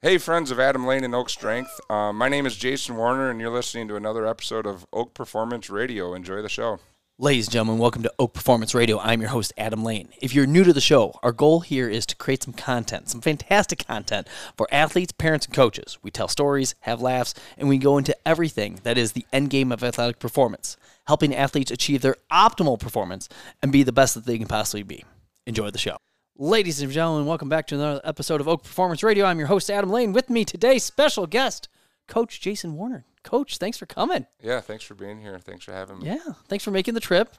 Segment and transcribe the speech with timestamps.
[0.00, 1.80] Hey, friends of Adam Lane and Oak Strength.
[1.90, 5.68] Uh, my name is Jason Warner, and you're listening to another episode of Oak Performance
[5.70, 6.14] Radio.
[6.14, 6.78] Enjoy the show.
[7.18, 9.00] Ladies and gentlemen, welcome to Oak Performance Radio.
[9.00, 10.10] I'm your host, Adam Lane.
[10.22, 13.20] If you're new to the show, our goal here is to create some content, some
[13.20, 15.98] fantastic content for athletes, parents, and coaches.
[16.00, 19.72] We tell stories, have laughs, and we go into everything that is the end game
[19.72, 20.76] of athletic performance,
[21.08, 23.28] helping athletes achieve their optimal performance
[23.60, 25.04] and be the best that they can possibly be.
[25.44, 25.96] Enjoy the show.
[26.40, 29.24] Ladies and gentlemen, welcome back to another episode of Oak Performance Radio.
[29.24, 30.12] I'm your host, Adam Lane.
[30.12, 31.68] With me today, special guest,
[32.06, 33.04] Coach Jason Warner.
[33.24, 34.24] Coach, thanks for coming.
[34.40, 35.38] Yeah, thanks for being here.
[35.40, 36.06] Thanks for having me.
[36.06, 37.34] Yeah, thanks for making the trip.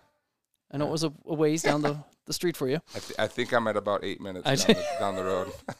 [0.71, 2.81] I know it was a, a ways down the, the street for you.
[2.93, 5.51] I, th- I think I'm at about eight minutes down the, down the road.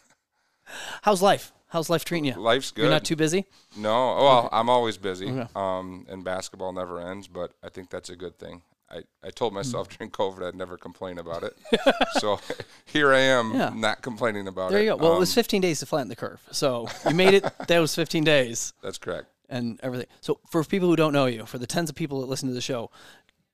[1.01, 1.51] How's life?
[1.67, 2.35] How's life treating you?
[2.35, 2.83] Life's good.
[2.83, 3.45] You're not too busy?
[3.77, 5.47] no, well, I'm always busy, Okay.
[5.55, 8.61] um, and basketball never ends, but I think that's a good thing.
[8.91, 9.97] I, I told myself Mm.
[9.97, 11.55] during COVID I'd never complain about it.
[12.19, 12.39] so
[12.85, 13.71] here I am, Yeah.
[13.75, 14.71] not complaining about it.
[14.71, 14.85] There it.
[14.85, 14.97] you go.
[14.97, 16.41] Well, it was Um, 15 days to flatten the curve.
[16.51, 17.43] So you made it.
[17.67, 19.27] that was 15 days that's correct.
[19.49, 20.07] and everything.
[20.21, 22.55] So for people who don't know you, for the tens of people that listen to
[22.55, 22.89] the show,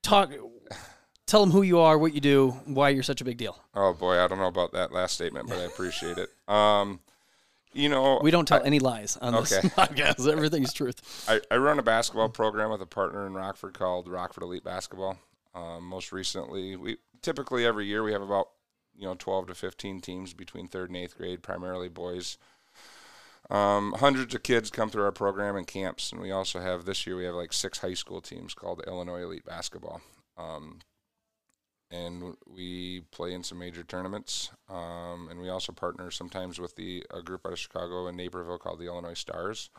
[0.02, 0.32] talk,
[1.26, 3.58] tell them who you are, what you do, why you're such a big deal.
[3.74, 6.30] Oh boy, I don't know about that last statement, but I appreciate it.
[6.48, 7.00] Um,
[7.72, 9.68] you know, We don't tell any lies on this Okay.
[9.76, 10.26] podcast.
[10.26, 11.26] Everything's truth.
[11.28, 15.18] I, I run a basketball program with a partner in Rockford called Rockford Elite Basketball.
[15.56, 18.50] Um, most recently, we typically every year we have about
[18.94, 22.36] you know 12 to 15 teams between third and eighth grade, primarily boys.
[23.48, 27.06] Um, hundreds of kids come through our program and camps, and we also have this
[27.06, 30.02] year we have like six high school teams called Illinois Elite Basketball.
[30.36, 30.80] Um,
[31.90, 37.04] and we play in some major tournaments, um, and we also partner sometimes with the
[37.14, 39.70] a group out of Chicago and Naperville called the Illinois Stars.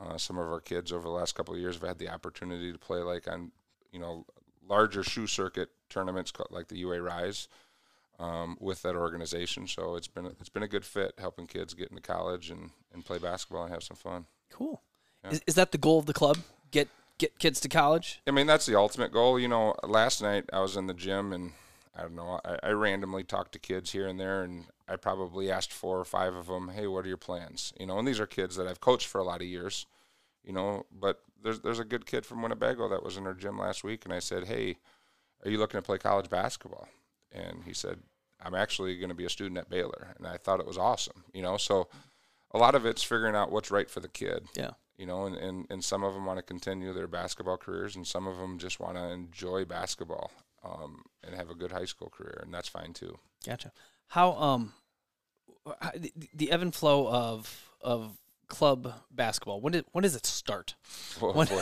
[0.00, 2.72] Uh, some of our kids over the last couple of years have had the opportunity
[2.72, 3.52] to play like on,
[3.92, 4.24] you know,
[4.68, 7.48] larger shoe circuit tournaments like the UA Rise
[8.18, 9.66] um, with that organization.
[9.66, 13.04] So it's been it's been a good fit helping kids get into college and, and
[13.04, 14.26] play basketball and have some fun.
[14.50, 14.82] Cool.
[15.24, 15.30] Yeah.
[15.30, 16.38] Is, is that the goal of the club?
[16.70, 18.20] Get get kids to college?
[18.26, 19.38] I mean, that's the ultimate goal.
[19.38, 21.52] You know, last night I was in the gym and
[21.96, 25.50] I don't know, I, I randomly talked to kids here and there, and I probably
[25.50, 28.18] asked four or five of them, "Hey, what are your plans?" You know, and these
[28.18, 29.86] are kids that I've coached for a lot of years.
[30.44, 33.58] You know, but there's there's a good kid from Winnebago that was in our gym
[33.58, 34.76] last week, and I said, "Hey,
[35.44, 36.88] are you looking to play college basketball?"
[37.32, 38.00] And he said,
[38.42, 41.24] "I'm actually going to be a student at Baylor," and I thought it was awesome.
[41.32, 41.88] You know, so
[42.52, 44.70] a lot of it's figuring out what's right for the kid Yeah.
[44.96, 48.06] you know, and, and, and some of them want to continue their basketball careers, and
[48.06, 50.30] some of them just want to enjoy basketball
[50.62, 53.18] um, and have a good high school career, and that's fine too.
[53.44, 53.72] Gotcha.
[54.08, 54.72] How um,
[55.96, 58.16] the, the ebb and flow of of
[58.48, 59.60] club basketball.
[59.60, 60.74] When did when does it start?
[61.22, 61.46] Oh, When-.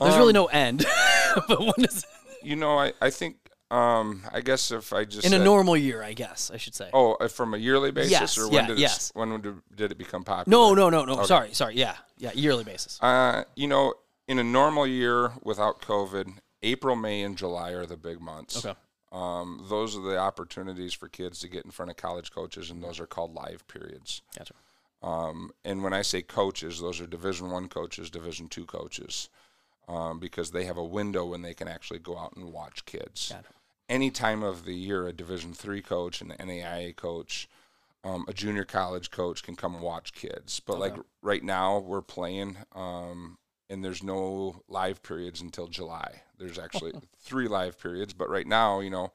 [0.00, 0.86] There's really Um, no end,
[1.48, 2.06] but when does
[2.42, 3.36] You know, I, I think,
[3.70, 6.02] um, I guess if I just in a normal year?
[6.04, 6.88] I guess I should say.
[6.92, 9.10] Oh, uh, from a yearly basis, Yes, or when yeah, did yes.
[9.10, 10.48] it, when would it- did it become popular?
[10.56, 11.14] No, no, no, no.
[11.14, 11.26] Okay.
[11.26, 11.74] Sorry, sorry.
[11.76, 12.30] Yeah, yeah.
[12.32, 12.98] Yearly basis.
[13.02, 13.94] Uh, you know,
[14.28, 16.32] in a normal year without COVID,
[16.62, 18.64] April, May, and July are the big months.
[18.64, 18.78] Okay.
[19.10, 22.82] Um, those are the opportunities for kids to get in front of college coaches, and
[22.84, 24.22] those are called live periods.
[24.38, 24.54] Gotcha.
[25.02, 29.28] Um, and when I say coaches, those are Division One coaches, Division Two coaches,
[29.86, 33.30] um, because they have a window when they can actually go out and watch kids.
[33.88, 37.48] Any time of the year, a Division Three coach, an NAIA coach,
[38.04, 40.60] um, a junior college coach can come and watch kids.
[40.60, 43.38] But like right now, we're playing, um,
[43.70, 46.22] and there's no live periods until July.
[46.38, 49.12] There's actually three live periods, but right now, you know,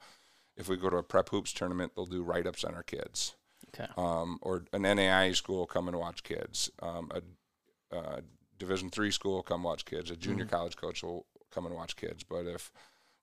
[0.56, 3.34] if we go to a prep hoops tournament, they'll do write ups on our kids
[3.74, 3.90] Okay.
[3.96, 6.70] um, or an NAIA school come and watch kids.
[6.80, 8.20] Um, a, uh
[8.56, 10.10] Division three school come watch kids.
[10.12, 12.22] A junior college coach will come and watch kids.
[12.22, 12.70] But if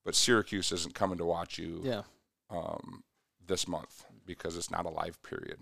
[0.04, 2.04] but Syracuse isn't coming to watch you Yeah.
[2.50, 3.04] um,
[3.48, 5.60] this month because it's not a live period.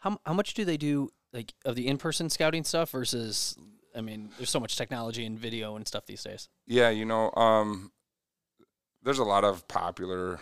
[0.00, 3.56] How how much do they do like of the in person scouting stuff versus?
[3.96, 6.48] I mean, there's so much technology and video and stuff these days.
[6.68, 7.90] Yeah, you know, um,
[9.02, 10.38] there's a lot of popular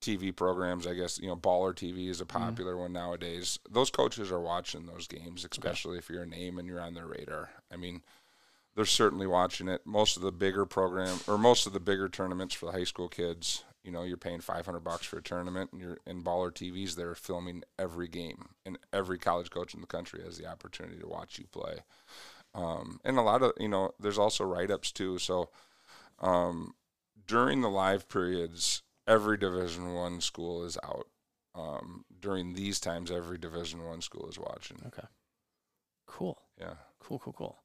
[0.00, 0.86] TV programs.
[0.86, 3.58] I guess you know, Baller TV is a popular one nowadays.
[3.70, 7.06] Those coaches are watching those games, especially if you're a name and you're on their
[7.06, 7.50] radar.
[7.72, 8.02] I mean,
[8.74, 9.82] they're certainly watching it.
[9.84, 13.08] Most of the bigger program or most of the bigger tournaments for the high school
[13.08, 16.94] kids, you know, you're paying 500 bucks for a tournament, and you're in Baller TVs.
[16.94, 21.08] They're filming every game, and every college coach in the country has the opportunity to
[21.08, 21.78] watch you play.
[22.54, 25.18] Um, and a lot of you know, there's also write ups too.
[25.18, 25.50] So
[26.20, 26.74] um,
[27.26, 31.08] during the live periods, every Division One school is out.
[31.54, 34.78] Um, during these times, every Division One school is watching.
[34.86, 35.06] Okay.
[36.06, 36.40] Cool.
[36.60, 36.74] Yeah.
[37.00, 37.18] Cool.
[37.18, 37.32] Cool.
[37.32, 37.58] Cool.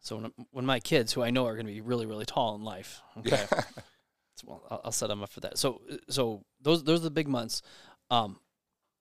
[0.00, 2.54] So when when my kids, who I know are going to be really really tall
[2.54, 3.60] in life, okay, Yeah.
[4.36, 5.58] so, well, I'll, I'll set them up for that.
[5.58, 7.62] So so those those are the big months.
[8.10, 8.40] Um,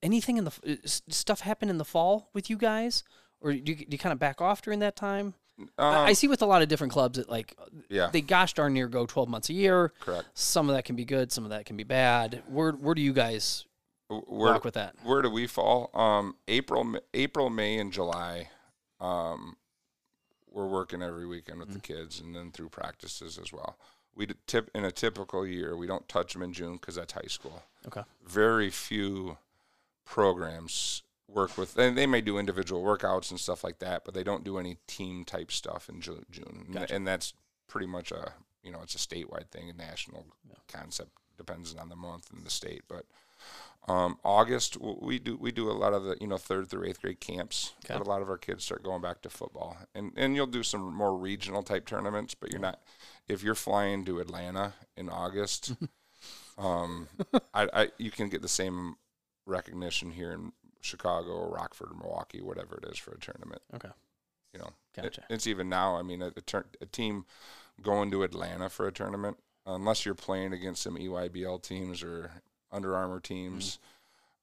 [0.03, 3.03] anything in the f- stuff happen in the fall with you guys,
[3.41, 5.33] or do you, do you kind of back off during that time?
[5.77, 7.55] I, I Um, see with a lot of different clubs that like
[7.89, 9.93] yeah, they gosh darn near go twelve months a year.
[9.99, 10.25] correct.
[10.33, 12.43] Some of that can be good, some of that can be bad.
[12.47, 13.65] Where where do you guys
[14.07, 14.95] Where, walk with that?
[15.03, 15.89] where do we fall?
[15.93, 18.49] Um, April, April, May, and July.
[18.99, 19.55] Um,
[20.51, 23.77] we're working every weekend with the kids, and then through practices as well.
[24.15, 27.27] We tip in a typical year, we don't touch them in June because that's high
[27.27, 27.63] school.
[27.87, 28.01] Okay.
[28.25, 29.37] Very few
[30.05, 31.03] programs
[31.33, 34.43] work with, and they may do individual workouts and stuff like that, but they don't
[34.43, 36.95] do any team type stuff in Ju- June, and, Gotcha.
[36.95, 37.33] and that's
[37.67, 38.33] pretty much a
[38.63, 40.25] you know it's a statewide thing, a national
[40.71, 43.05] concept, depends on the month and the state, but.
[43.87, 47.01] Um, August we do we do a lot of the you know third through eighth
[47.01, 47.97] grade camps, Okay.
[47.97, 50.61] but a lot of our kids start going back to football, and and you'll do
[50.61, 52.81] some more regional type tournaments, but you're not
[53.29, 55.71] if you're flying to Atlanta in August,
[56.57, 57.07] um,
[57.53, 58.95] I, I you can get the same
[59.45, 63.61] recognition here in Chicago or Rockford or Milwaukee, whatever it is for a tournament.
[63.75, 63.89] Okay.
[64.53, 65.95] You know, It- it's even now.
[65.95, 67.25] I mean, a, a, tur- a team
[67.81, 72.31] going to Atlanta for a tournament, unless you're playing against some EYBL teams or
[72.71, 73.79] Under Armour teams.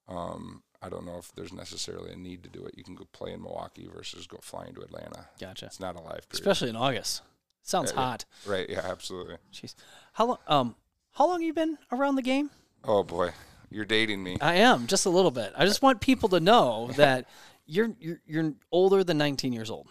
[0.08, 0.16] Mm-hmm.
[0.16, 2.74] Um, I don't know if there's necessarily a need to do it.
[2.76, 5.26] You can go play in Milwaukee versus go flying to Atlanta.
[5.40, 5.66] Gotcha.
[5.66, 6.34] It's not a live period.
[6.34, 7.22] Especially in August.
[7.62, 8.06] Sounds Yeah, yeah.
[8.06, 8.24] hot.
[8.46, 8.70] right?
[8.70, 9.36] Yeah, absolutely.
[9.52, 9.74] Jeez.
[10.12, 10.76] How long um
[11.12, 12.50] how long you been around the game?
[12.84, 13.32] Oh boy,
[13.70, 14.38] you're dating me.
[14.40, 15.52] I am, just a little bit.
[15.56, 17.26] I just want people to know that
[17.66, 19.88] you're you're you're older than 19 years old.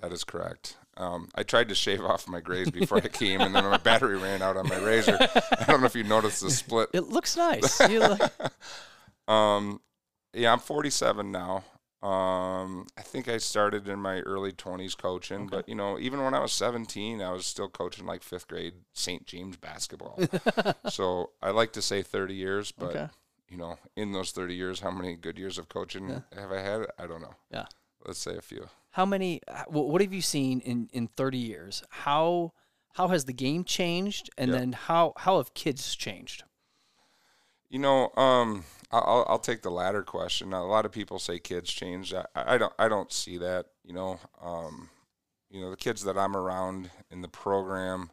[0.00, 0.76] That is correct.
[0.96, 4.16] Um, I tried to shave off my grays before I came, and then my battery
[4.18, 5.16] ran out on my razor.
[5.20, 6.88] I don't know if you noticed the split.
[6.92, 7.78] It looks nice.
[7.88, 8.32] You look,
[9.28, 9.80] Um,
[10.32, 11.64] yeah, I'm 47 now.
[12.02, 16.32] Um, I think I started in my early 20s coaching, but you know, even when
[16.32, 19.26] I was 17, I was still coaching like fifth grade St.
[19.26, 20.20] James basketball.
[20.88, 23.08] so I like to say 30 years, but Okay.
[23.48, 26.86] you know, in those 30 years, how many good years of coaching have I had?
[26.98, 27.34] I don't know.
[27.50, 27.66] Yeah.
[28.06, 28.68] Let's say a few.
[28.92, 29.40] How many?
[29.66, 31.82] What have you seen in in 30 years?
[31.90, 32.52] How
[32.94, 34.58] how has the game changed, and Yeah.
[34.58, 36.44] then how how have kids changed?
[37.70, 40.50] You know, um, I- I'll I'll take the latter question.
[40.50, 42.14] Now, a lot of people say kids change.
[42.14, 43.66] I, I don't I don't see that.
[43.84, 44.88] You know, um,
[45.50, 48.10] you know the kids that I'm around in the program.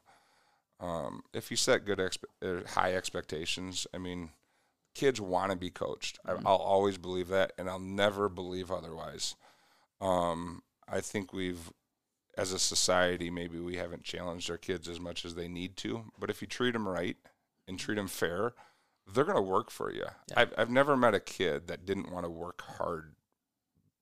[0.81, 4.31] Um, if you set good expe- uh, high expectations, I mean,
[4.93, 6.19] kids want to be coached.
[6.25, 9.35] I, I'll always believe that, and I'll never believe otherwise.
[10.01, 11.71] Um, I think we've,
[12.37, 16.11] as a society, maybe we haven't challenged our kids as much as they need to.
[16.19, 17.15] But if you treat them right
[17.69, 18.53] and treat them fair,
[19.13, 20.05] they're going to work for you.
[20.35, 23.13] I've, I've never met a kid that didn't want to work hard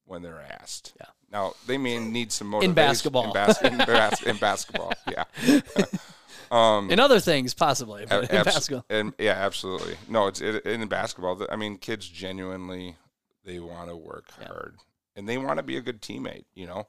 [0.05, 0.94] when they're asked.
[1.00, 1.07] Yeah.
[1.31, 3.25] Now they may need some motivation basketball.
[3.27, 5.23] In, bas- in, bas- in basketball, yeah.
[6.51, 8.85] um, In other things, possibly, but in basketball.
[8.89, 9.95] and yeah, absolutely.
[10.07, 11.45] No, it's it, in basketball.
[11.50, 12.97] I mean, kids genuinely
[13.45, 14.47] they want to work Yeah.
[14.47, 14.77] hard
[15.15, 16.45] and they want to be a good teammate.
[16.53, 16.88] You know,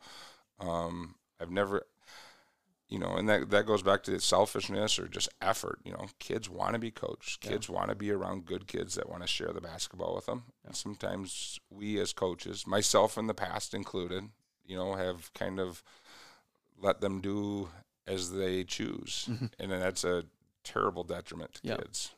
[0.60, 1.82] um, I've never,
[2.88, 5.78] you know, and that that goes back to selfishness or just effort.
[5.84, 7.40] You know, kids want to be coached.
[7.40, 10.44] Kids want to be around good kids that want to share the basketball with them.
[10.64, 14.24] And sometimes we as coaches, myself in the past included,
[14.66, 15.82] you know, have kind of
[16.80, 17.68] let them do
[18.06, 19.28] as they choose,
[19.58, 20.24] and then that's a
[20.62, 21.82] terrible detriment to Mm-hmm.
[21.82, 22.10] Kids.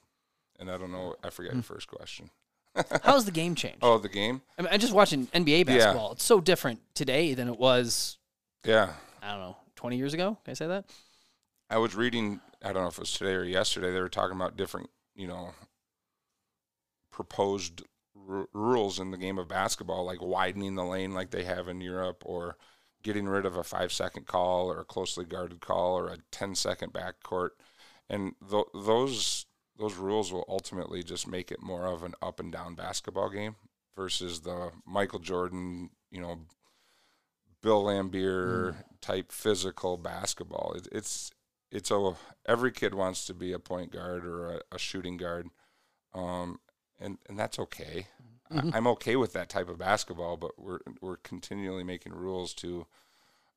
[0.58, 1.14] And I don't know.
[1.22, 1.56] I forget Mm.
[1.56, 2.30] your first question.
[3.02, 3.78] How's the game changed?
[3.82, 4.42] Oh, the game.
[4.58, 6.12] I mean, I'm just watching NBA basketball.
[6.12, 8.19] It's so different today than it was.
[8.64, 10.38] Yeah, I don't know, 20 years ago.
[10.44, 10.84] Can I say that?
[11.70, 12.40] I was reading.
[12.62, 13.92] I don't know if it was today or yesterday.
[13.92, 15.50] They were talking about different, you know,
[17.10, 17.82] proposed
[18.28, 21.80] r- rules in the game of basketball, like widening the lane like they have in
[21.80, 22.56] Europe, or
[23.02, 27.50] getting rid of a five-second call or a closely guarded call or a 10-second backcourt,
[28.08, 29.46] and th- those
[29.78, 33.56] those rules will ultimately just make it more of an up and down basketball game
[33.94, 36.40] versus the Michael Jordan, you know,
[37.63, 40.75] Bill Laimbeer type physical basketball.
[40.77, 41.31] It, it's
[41.70, 42.15] it's a
[42.46, 45.48] every kid wants to be a point guard or a, a shooting guard,
[46.15, 46.60] um,
[47.01, 48.06] and and that's okay.
[48.51, 52.86] I, I'm okay with that type of basketball, but we're we're continually making rules to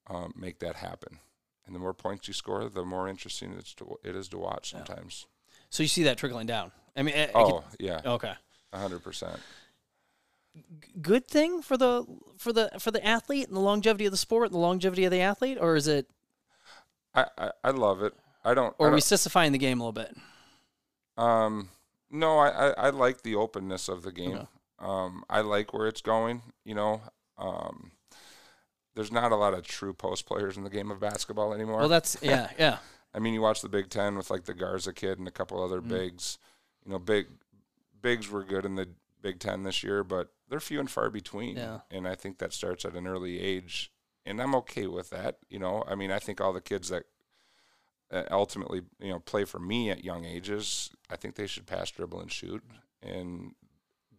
[0.08, 1.20] um, make that happen.
[1.68, 4.72] And the more points you score, the more interesting it's to, it is to watch
[4.72, 5.28] sometimes.
[5.70, 6.72] So you see that trickling down.
[6.98, 8.34] I mean, I Oh yeah, could- okay.
[8.74, 9.40] hundred percent.
[11.02, 12.06] Good thing for the
[12.38, 15.12] for the for the athlete and the longevity of the sport and the longevity of
[15.12, 16.08] the athlete, or is it?
[17.14, 18.14] I, I I love it.
[18.44, 18.76] I don't.
[18.80, 20.16] Or I are we don't- the game a little bit?
[21.18, 21.70] Um,
[22.10, 24.34] no, I, I, I like the openness of the game.
[24.36, 24.48] Okay.
[24.80, 26.42] Um, I like where it's going.
[26.64, 27.02] You know,
[27.38, 27.92] um,
[28.96, 31.80] there's not a lot of true post players in the game of basketball anymore.
[31.80, 32.78] Well, that's yeah, yeah.
[33.14, 35.62] I mean, you watch the Big Ten with like the Garza kid and a couple
[35.64, 35.90] other Mm-hmm.
[35.90, 36.38] bigs.
[36.86, 37.28] You know, big
[38.02, 38.88] bigs were good in the
[39.22, 41.58] Big Ten this year, but they're few and far between.
[41.58, 41.80] Yeah.
[41.92, 43.92] And I think that starts at an early age,
[44.26, 45.38] and I'm okay with that.
[45.50, 47.04] You know, I mean, I think all the kids that
[48.12, 51.92] uh, ultimately, you know, play for me at young ages, I think they should pass,
[51.92, 52.64] dribble, and shoot.
[53.02, 53.54] And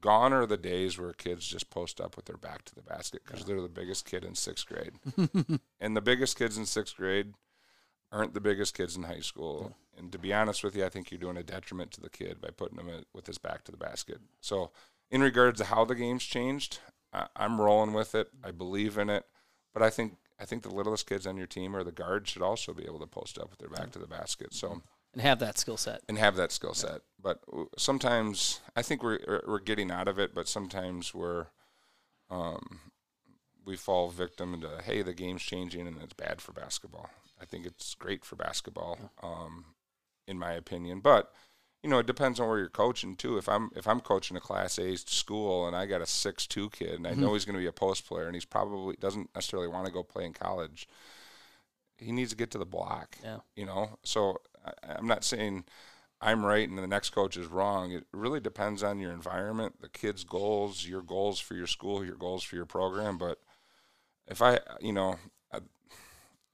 [0.00, 3.22] gone are the days where kids just post up with their back to the basket
[3.24, 4.92] because they're the biggest kid in sixth grade,
[5.80, 7.34] and the biggest kids in sixth grade
[8.12, 9.76] aren't the biggest kids in high school.
[9.96, 12.40] And to be honest with you, I think you're doing a detriment to the kid
[12.40, 14.20] by putting him with his back to the basket.
[14.40, 14.72] So,
[15.10, 16.78] in regards to how the game's changed,
[17.12, 18.28] I, I'm rolling with it.
[18.44, 19.24] I believe in it,
[19.74, 22.42] but I think I think the littlest kids on your team or the guards should
[22.42, 24.54] also be able to post up with their back to the basket.
[24.54, 26.02] So and have that skill set.
[26.08, 27.00] and have that skill set.
[27.20, 31.46] But w- sometimes I think we're we're- we're getting out of it, but sometimes we're
[32.30, 32.80] um,
[33.64, 37.10] we fall victim to hey the game's changing and it's bad for basketball.
[37.40, 39.64] I think it's great for basketball, um,
[40.26, 41.00] in my opinion.
[41.00, 41.32] But
[41.82, 43.38] you know it depends on where you're coaching too.
[43.38, 46.70] If I'm if I'm coaching a Class A school and I got a six two
[46.70, 47.22] kid and I mm-hmm.
[47.22, 49.92] know he's going to be a post player and he's probably doesn't necessarily want to
[49.92, 50.86] go play in college,
[52.00, 53.38] he needs to get to the block Yeah.
[53.54, 55.64] you know so I, i'm not saying
[56.20, 59.88] i'm right and the next coach is wrong it really depends on your environment the
[59.88, 63.38] kids goals your goals for your school your goals for your program but
[64.26, 65.16] if i you know
[65.52, 65.58] I,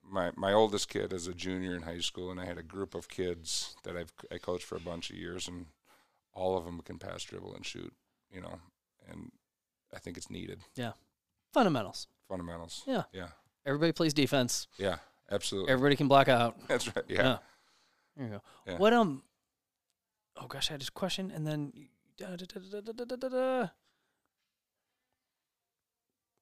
[0.08, 2.94] my my oldest kid is a junior in high school and i had a group
[2.94, 5.66] of kids that i've i coached for a bunch of years and
[6.32, 7.92] all of them can pass dribble and shoot
[8.30, 8.60] you know
[9.10, 9.30] and
[9.94, 10.92] i think it's needed Yeah,
[11.52, 12.06] Fundamentals.
[12.28, 13.02] fundamentals Yeah.
[13.12, 13.28] yeah
[13.64, 14.68] Everybody plays defense.
[14.78, 14.98] yeah
[15.30, 16.56] absolutely Everybody can block out.
[16.68, 17.38] that's right yeah,
[18.16, 18.42] There you go.
[18.66, 18.78] Yeah.
[18.78, 19.22] What um?
[20.36, 21.72] Oh gosh, I had this question, and then
[22.16, 23.68] da, da, da, da, da, da, da, da, da.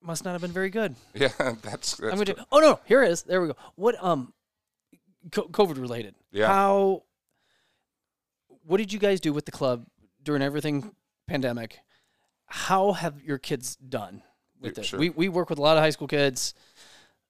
[0.05, 0.95] Must not have been very good.
[1.15, 3.23] yeah that's, that's I'm gonna do, oh no, here it is.
[3.23, 3.57] There we go.
[3.77, 4.33] What um,
[5.33, 6.15] co- COVID related?
[6.31, 6.47] Yeah.
[6.49, 7.03] How?
[8.67, 9.87] What did you guys do with the club
[10.23, 10.93] during everything
[11.27, 11.79] pandemic?
[12.47, 14.23] How have your kids done
[14.61, 14.87] with Yeah, it?
[14.87, 14.99] sure.
[15.01, 16.55] We we work with a lot of high school kids.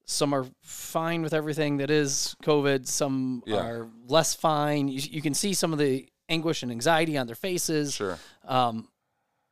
[0.07, 2.87] Some are fine with everything that is COVID.
[2.87, 3.57] Some Yeah.
[3.65, 4.89] are less fine.
[4.89, 7.95] You, you can see some of the anguish and anxiety on their faces.
[7.95, 8.89] sure Um,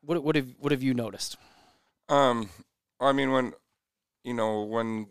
[0.02, 1.36] what what have what have you noticed?
[2.08, 2.50] Um,
[3.06, 3.52] I mean, when
[4.24, 5.06] you know, when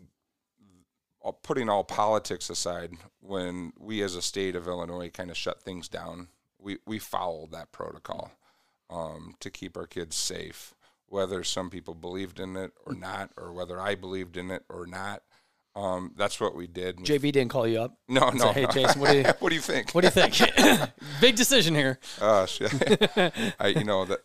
[1.42, 5.88] putting all politics aside, when we as a state of Illinois kind of shut things
[5.88, 8.32] down, we we followed that protocol
[8.90, 10.74] um, to keep our kids safe.
[11.06, 14.86] Whether some people believed in it or not, or whether I believed in it or
[14.86, 15.22] not,
[15.76, 16.98] um, that's what we did.
[17.00, 17.98] We- JB didn't call you up.
[18.08, 18.52] no, no.
[18.52, 19.92] say, "Hey, Jason, what do you- what do you think?
[19.92, 20.90] What do you think?
[21.20, 21.98] Big decision here.
[22.20, 22.72] Oh shit!
[23.60, 24.20] I you know that.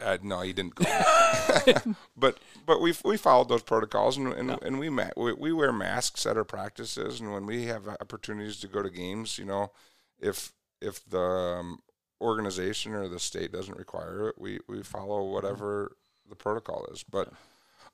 [0.00, 0.84] Uh, no, he didn't go.
[2.16, 5.72] but but we we followed those protocols and and, and we, ma- we we wear
[5.72, 9.72] masks at our practices and when we have opportunities to go to games, you know,
[10.18, 11.80] if if the um,
[12.20, 15.96] organization or the state doesn't require it, we we follow whatever
[16.28, 17.02] the protocol is.
[17.02, 17.32] But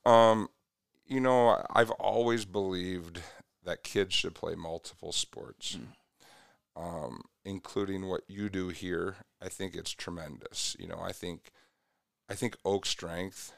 [0.05, 0.49] um,
[1.07, 3.21] you know, I've always believed
[3.65, 5.77] that kids should play multiple sports
[6.77, 10.77] um, including what you do here, I think it's tremendous.
[10.79, 11.51] You know, I think,
[12.29, 13.53] I think Oak Strength,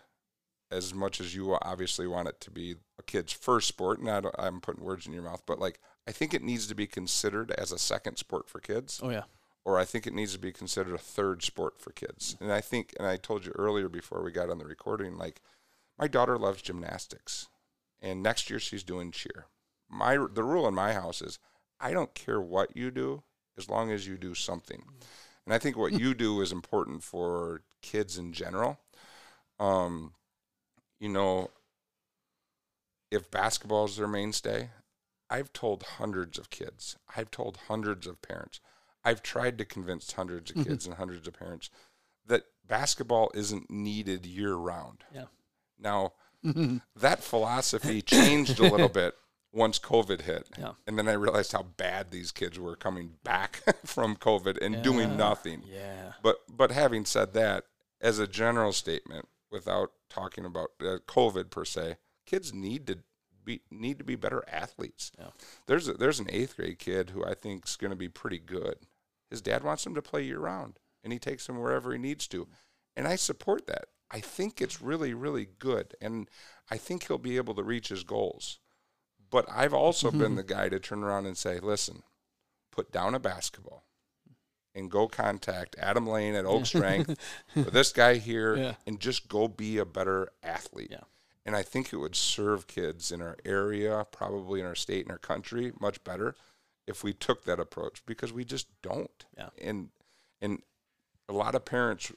[0.70, 4.22] as much as you obviously want it to be a kid's first sport, and I
[4.38, 7.50] I'm putting words in your mouth, but like I think it needs to be considered
[7.52, 9.24] as a second sport for kids, Oh yeah.
[9.64, 12.36] or I think it needs to be considered a third sport for kids.
[12.40, 15.40] And I think, and I told you earlier before we got on the recording, like
[15.98, 17.48] my daughter loves gymnastics,
[18.00, 19.46] and next year she's doing cheer.
[19.88, 21.38] My the rule in my house is
[21.80, 23.22] I don't care what you do
[23.56, 24.80] as long as you do something.
[24.80, 25.04] Mm.
[25.46, 28.78] And I think what you do is important for kids in general.
[29.58, 30.12] Um,
[31.00, 31.50] you know,
[33.10, 34.70] if basketball is their mainstay,
[35.30, 38.60] I've told hundreds of kids, I've told hundreds of parents,
[39.04, 41.70] I've tried to convince hundreds of kids and hundreds of parents
[42.26, 45.04] that basketball isn't needed year round.
[45.14, 45.26] Yeah.
[45.78, 46.12] Now,
[46.96, 49.14] that philosophy changed a little bit
[49.52, 50.48] once COVID hit.
[50.58, 50.72] Yeah.
[50.86, 54.82] And then I realized how bad these kids were coming back from COVID and Yeah.
[54.82, 55.62] doing nothing.
[55.66, 56.12] Yeah.
[56.22, 57.64] But but having said that,
[58.00, 62.98] as a general statement, without talking about uh, COVID per se, kids need to
[63.44, 65.10] be need to be better athletes.
[65.18, 65.30] Yeah.
[65.66, 68.38] There's a, there's an eighth grade kid who I think is going to be pretty
[68.38, 68.76] good.
[69.30, 72.26] His dad wants him to play year round, and he takes him wherever he needs
[72.28, 72.48] to,
[72.96, 73.86] and I support that.
[74.10, 76.28] I think it's really really good, and
[76.70, 78.58] I think he'll be able to reach his goals.
[79.30, 80.34] But I've also been mm-hmm.
[80.36, 82.02] the guy to turn around and say, listen,
[82.70, 83.84] put down a basketball
[84.74, 87.18] and go contact Adam Lane at Oak Strength
[87.56, 88.74] or this guy here Yeah.
[88.86, 90.88] and just go be a better athlete.
[90.90, 91.04] Yeah.
[91.44, 95.12] And I think it would serve kids in our area, probably in our state and
[95.12, 96.34] our country, much better
[96.86, 99.24] if we took that approach because we just don't.
[99.36, 99.48] Yeah.
[99.60, 99.90] And
[100.40, 100.62] and
[101.28, 102.12] a lot of parents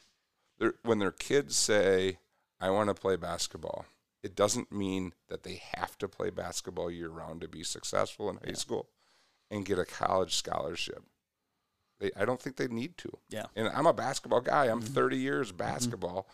[0.59, 2.19] they're, when their kids say,
[2.59, 3.85] "I want to play basketball,"
[4.23, 8.37] it doesn't mean that they have to play basketball year round to be successful in
[8.45, 8.89] high school
[9.49, 11.03] and get a college scholarship.
[11.99, 13.11] They, I don't think they need to.
[13.29, 13.45] Yeah.
[13.55, 14.65] And I'm a basketball guy.
[14.65, 14.93] I'm mm-hmm.
[14.93, 15.57] 30 years mm-hmm.
[15.57, 16.27] basketball.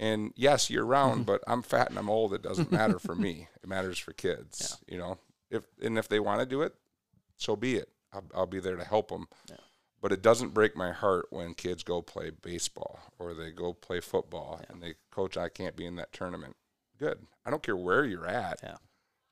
[0.00, 1.22] And yes, year round, mm-hmm.
[1.24, 2.32] but I'm fat and I'm old.
[2.32, 3.48] It doesn't matter for me.
[3.62, 4.78] It matters for kids.
[4.86, 4.94] Yeah.
[4.94, 5.18] You know,
[5.50, 6.74] if and if they want to do it,
[7.36, 7.88] so be it.
[8.12, 9.26] I'll, I'll be there to help them.
[9.48, 9.56] Yeah.
[10.00, 13.98] But it doesn't break my heart when kids go play baseball or they go play
[13.98, 15.36] football and they coach.
[15.36, 16.54] I can't be in that tournament.
[16.98, 17.26] Good.
[17.46, 18.60] I don't care where you're at.
[18.62, 18.76] Yeah.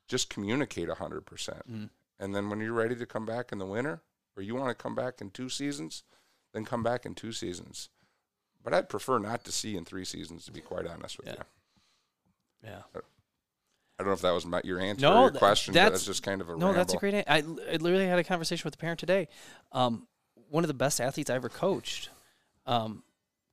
[0.08, 1.70] Just communicate hundred percent.
[1.70, 1.90] Mhm.
[2.18, 4.00] And then when you're ready to come back in the winter,
[4.36, 6.02] or you want to come back in two seasons,
[6.52, 7.88] then come back in two seasons.
[8.62, 11.34] But I'd prefer not to see in three seasons, to be quite honest with Yeah.
[12.62, 12.70] you.
[12.70, 12.82] Yeah.
[12.94, 15.92] I don't know if that was my, your answer No, or your question, but that's-
[16.00, 17.14] that's just kind of a No, that's a great.
[17.14, 19.28] an- I, I literally had a conversation with a parent today.
[19.72, 20.06] Um,
[20.48, 22.10] one of the best athletes I ever coached,
[22.66, 23.02] um,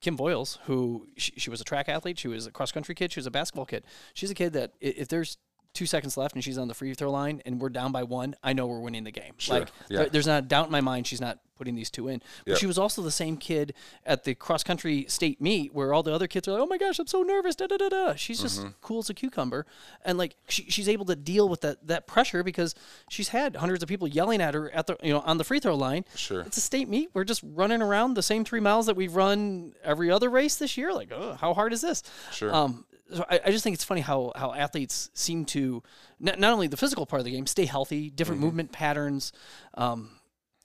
[0.03, 3.11] Kim Boyles, who she, she was a track athlete, she was a cross country kid,
[3.11, 3.83] she was a basketball kid.
[4.13, 5.37] She's a kid that if there's
[5.73, 8.35] two seconds left and she's on the free throw line and we're down by one,
[8.43, 9.33] I know we're winning the game.
[9.37, 9.99] Sure, Like yeah.
[9.99, 12.21] there- there's not a doubt in my mind she's not putting these two in.
[12.45, 12.57] But Yep.
[12.57, 13.73] she was also the same kid
[14.05, 16.77] at the cross country state meet where all the other kids are like, "Oh my
[16.77, 18.15] gosh, I'm so nervous." Da da da da.
[18.15, 18.69] She's just Mm-hmm.
[18.81, 19.65] cool as a cucumber,
[20.03, 22.75] and like she, she's able to deal with that that pressure because
[23.09, 25.59] she's had hundreds of people yelling at her at the you know on the free
[25.61, 26.03] throw line.
[26.15, 26.41] Sure.
[26.41, 27.09] It's a state meet.
[27.13, 30.75] We're just running around the same three miles that we've run every other race this
[30.77, 30.91] year.
[30.93, 32.03] Like, oh, how hard is this?
[32.31, 32.53] Sure.
[32.53, 35.83] Um, so I, I just think it's funny how how athletes seem to
[36.19, 38.45] not, not only the physical part of the game stay healthy, different Mm-hmm.
[38.45, 39.31] movement patterns.
[39.75, 40.09] Um,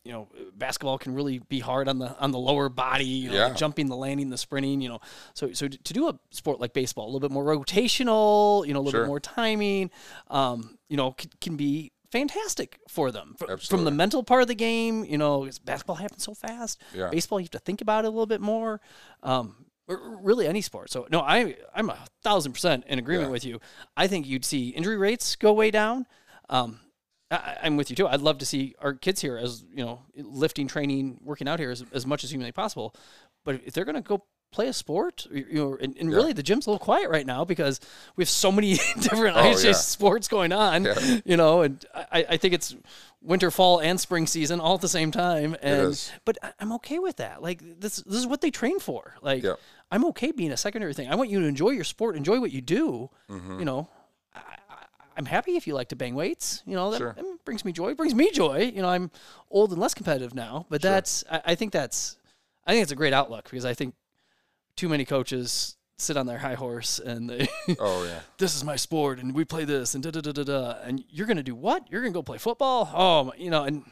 [0.08, 3.04] you know, basketball can really be hard on the on the lower body.
[3.04, 3.48] You know, Yeah.
[3.50, 4.80] the jumping, the landing, the sprinting.
[4.80, 5.00] You know,
[5.34, 8.66] so so to do a sport like baseball, a little bit more rotational.
[8.66, 9.02] You know, a little Sure.
[9.02, 9.90] bit more timing.
[10.28, 14.48] Um, you know, can, can be fantastic for them Fr- from the mental part of
[14.48, 15.04] the game.
[15.04, 16.80] You know, basketball happens so fast.
[16.94, 17.10] Yeah.
[17.10, 18.80] Baseball, you have to think about it a little bit more.
[19.22, 20.90] Um, really any sport.
[20.90, 23.32] So no, I I'm a thousand percent in agreement Yeah.
[23.32, 23.60] with you.
[23.96, 26.06] I think you'd see injury rates go way down.
[26.48, 26.80] Um,
[27.30, 28.06] I, I'm with you too.
[28.08, 31.70] I'd love to see our kids here as you know lifting, training, working out here
[31.70, 32.94] as, as much as humanly possible.
[33.44, 36.42] But if they're going to go play a sport, you know, and, and really the
[36.42, 37.80] gym's a little quiet right now because
[38.16, 39.72] we have so many different Oh, IHJ yeah.
[39.72, 40.84] sports going on.
[40.84, 41.20] Yeah.
[41.24, 42.74] You know, and I, I think it's
[43.20, 45.54] winter, fall, and spring season all at the same time.
[45.60, 47.42] And but I'm okay with that.
[47.42, 49.14] Like this, this is what they train for.
[49.22, 49.44] Like.
[49.90, 51.08] I'm okay being a secondary thing.
[51.08, 53.08] I want you to enjoy your sport, enjoy what you do.
[53.30, 53.58] Mm-hmm.
[53.60, 53.88] You know,
[55.18, 56.62] I'm happy if you like to bang weights.
[56.64, 57.12] You know, that, Sure.
[57.14, 57.90] that brings me joy.
[57.90, 58.70] It brings me joy.
[58.74, 59.10] You know, I'm
[59.50, 62.16] old and less competitive now, but that's I, I think that's
[62.66, 63.94] I think it's a great outlook because I think
[64.76, 67.48] too many coaches sit on their high horse and they
[67.80, 68.20] Oh yeah.
[68.38, 71.02] this is my sport and we play this and da da da da da and
[71.10, 71.90] you're gonna do what?
[71.90, 72.88] You're gonna go play football?
[72.94, 73.82] Oh, my- you know, and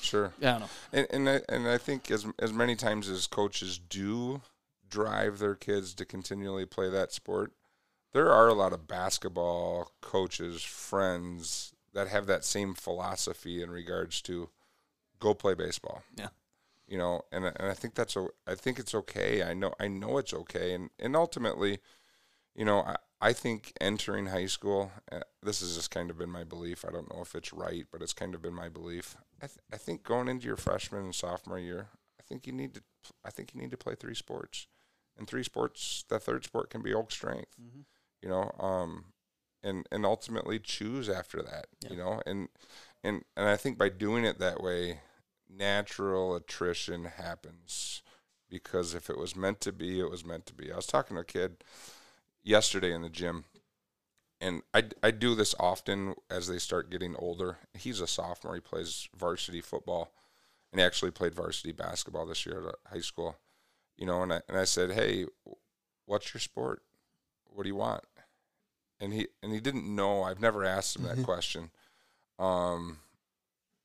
[0.00, 0.32] Sure.
[0.40, 0.68] Yeah I don't know.
[0.92, 4.42] And and I, and I think as as many times as coaches do
[4.90, 7.52] drive their kids to continually play that sport,
[8.14, 14.22] there are a lot of basketball coaches, friends that have that same philosophy in regards
[14.22, 14.48] to
[15.20, 16.02] go play baseball.
[16.16, 16.28] Yeah.
[16.88, 19.42] You know, and and I think that's o- I think it's okay.
[19.42, 21.78] I know I know it's okay, and and ultimately,
[22.54, 26.30] you know, I, I think entering high school, uh, this has just kind of been
[26.30, 26.84] my belief.
[26.86, 29.16] I don't know if it's right, but it's kind of been my belief.
[29.42, 31.88] I, th- I think going into your freshman and sophomore year,
[32.20, 32.82] I think you need to,
[33.24, 34.66] I think you need to play three sports,
[35.16, 36.04] and three sports.
[36.08, 37.56] The third sport can be oak strength,
[38.24, 39.04] you know, um,
[39.62, 42.48] and and ultimately choose after that, you know, and
[43.02, 45.00] and and I think by doing it that way,
[45.48, 48.02] natural attrition happens
[48.48, 50.72] because if it was meant to be, it was meant to be.
[50.72, 51.62] I was talking to a kid
[52.42, 53.44] yesterday in the gym,
[54.40, 57.58] and I, I do this often as they start getting older.
[57.74, 58.54] He's a sophomore.
[58.54, 60.12] He plays varsity football,
[60.72, 63.36] and he actually played varsity basketball this year at high school.
[63.98, 65.26] You know, and I and I said, "Hey,
[66.06, 66.82] what's your sport?
[67.50, 68.04] What do you want?"
[69.04, 70.22] And he and he didn't know.
[70.22, 71.70] I've never asked him that question.
[72.38, 72.98] Um,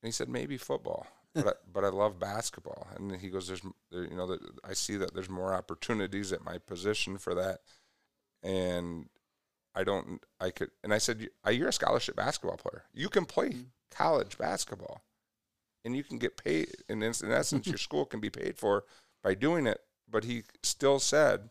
[0.02, 2.88] and he said maybe football, but I, but I love basketball.
[2.96, 6.44] And he goes, "There's, there, you know, that I see that there's more opportunities at
[6.44, 7.60] my position for that."
[8.42, 9.08] and
[9.74, 12.84] I don't, I could, and I said, "You- you're a scholarship basketball player.
[12.92, 15.02] You can play college basketball,
[15.84, 16.74] and you can get paid.
[16.88, 18.84] In, in essence, your school can be paid for
[19.22, 19.80] by doing it."
[20.10, 21.50] But he still said,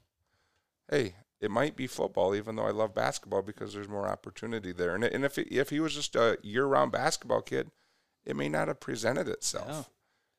[0.90, 4.96] "Hey, it might be football, even though I love basketball because there's more opportunity there.
[4.96, 7.72] And, and if he, if he was just a year-round basketball kid,
[8.26, 9.68] it may not have presented itself.
[9.70, 9.84] Yeah.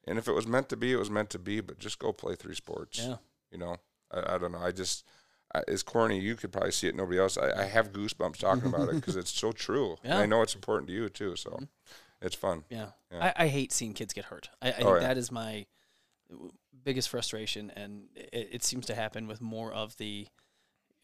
[0.06, 1.60] And if it was meant to be, it was meant to be.
[1.60, 2.98] But just go play three sports.
[2.98, 3.16] Yeah.
[3.50, 3.76] You know,
[4.10, 4.60] I, I don't know.
[4.60, 5.04] I just
[5.54, 6.18] I, it's corny.
[6.20, 6.94] You could probably see it.
[6.94, 7.36] Nobody else.
[7.36, 9.96] I, I have goosebumps talking about it because it's so true.
[10.02, 10.18] And Yeah.
[10.20, 11.36] I know it's important to you too.
[11.36, 11.64] So mm-hmm.
[12.22, 12.64] it's fun.
[12.68, 12.88] Yeah.
[13.10, 13.32] Yeah.
[13.36, 14.50] I, I hate seeing kids get hurt.
[14.60, 15.00] I, I oh, think Oh, yeah.
[15.00, 15.66] that is my
[16.84, 20.28] biggest frustration, and it, it seems to happen with more of the,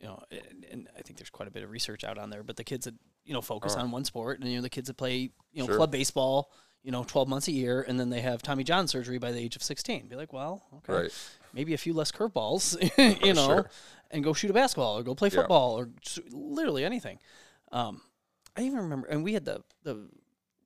[0.01, 2.43] you know, and, and I think there's quite a bit of research out on there,
[2.43, 4.87] but the kids that you know focus on one sport, and you know the kids
[4.89, 5.77] that play you know Sure.
[5.77, 6.51] club baseball,
[6.83, 9.39] you know, 12 months a year, and then they have Tommy John surgery by the
[9.41, 10.07] age of 16.
[10.09, 11.31] Be like, well, okay, Right.
[11.53, 12.77] maybe a few less curveballs,
[13.25, 13.71] you know, Sure.
[14.11, 15.41] and go shoot a basketball or go play Yeah.
[15.41, 15.89] football or
[16.31, 17.19] literally anything.
[17.73, 18.03] Um,
[18.57, 20.09] I even remember, and we had the the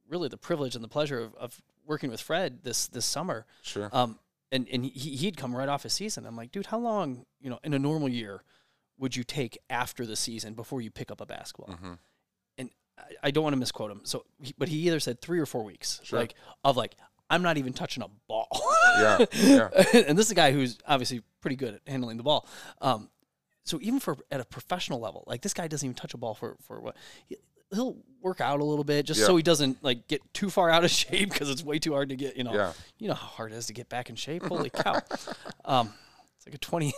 [0.09, 3.47] really the privilege and the pleasure of, of working with Fred this this summer.
[3.63, 3.89] Sure.
[3.93, 4.19] Um,
[4.53, 6.27] and and he he'd come right off his season.
[6.27, 8.43] I'm like, dude, how long, you know, in a normal year,
[9.01, 11.75] would you take after the season before you pick up a basketball?
[11.75, 11.99] Mhm.
[12.59, 14.03] And I, I don't want to misquote him.
[14.05, 16.19] So, he, but he either said three or four weeks, Sure.
[16.21, 16.95] like of like
[17.31, 18.49] I'm not even touching a ball.
[18.99, 19.69] Yeah, yeah.
[19.95, 22.47] and this is a guy who's obviously pretty good at handling the ball.
[22.81, 23.09] Um,
[23.65, 26.35] so even for at a professional level, like this guy doesn't even touch a ball
[26.35, 27.37] for for what he,
[27.73, 30.83] he'll work out a little bit just so he doesn't like get too far out
[30.85, 32.73] of shape because it's way too hard to get you know Yeah.
[32.99, 34.45] you know how hard it is to get back in shape.
[34.45, 35.01] Holy cow!
[35.65, 35.93] Um,
[36.37, 36.93] it's like a 20,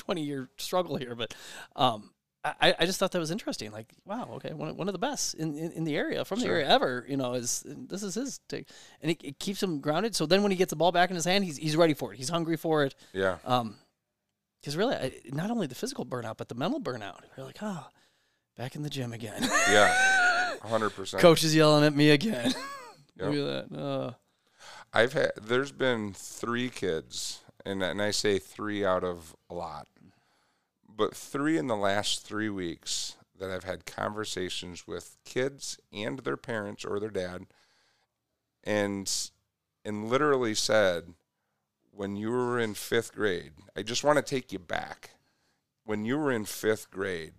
[0.00, 1.34] 20 year struggle here, but
[1.76, 2.10] um,
[2.42, 3.70] I, I just thought that was interesting.
[3.70, 6.40] Like, wow, okay, one, of- one of the best in, in, in the area from
[6.40, 7.04] the area ever.
[7.06, 8.66] You know, is this is his take,
[9.02, 10.16] and it, it keeps him grounded.
[10.16, 12.14] So then when he gets the ball back in his hand, he's he's ready for
[12.14, 12.16] it.
[12.16, 12.94] He's hungry for it.
[13.12, 13.36] Yeah.
[13.44, 13.76] Um,
[14.60, 17.20] because really, I, not only the physical burnout, but the mental burnout.
[17.36, 17.88] You're like, ah,
[18.56, 19.42] back in the gym again.
[19.70, 19.94] Yeah.
[20.62, 21.20] hundred percent.
[21.22, 22.52] Coach is yelling at me again.
[23.18, 23.32] Yep.
[23.34, 23.78] Look at that.
[23.78, 24.12] Uh,
[24.94, 29.88] I've had there's been three kids, and and I say three out of a lot,
[30.88, 36.36] but three in the last three weeks that I've had conversations with kids and their
[36.36, 37.46] parents or their dad,
[38.64, 39.10] and
[39.84, 41.14] and literally said,
[41.90, 45.10] when you were in fifth grade, I just want to take you back.
[45.84, 47.32] When you were in fifth grade,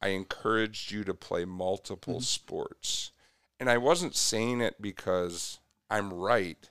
[0.00, 2.22] I encouraged you to play multiple mm-hmm.
[2.22, 3.10] sports.
[3.58, 6.68] And I wasn't saying it because I'm right.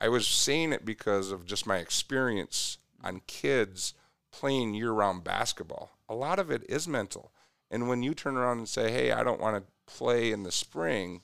[0.00, 3.94] I was saying it because of just my experience on kids
[4.32, 5.98] playing year round basketball.
[6.08, 7.32] A lot of it is mental.
[7.70, 10.52] And when you turn around and say, hey, I don't want to play in the
[10.52, 11.22] spring,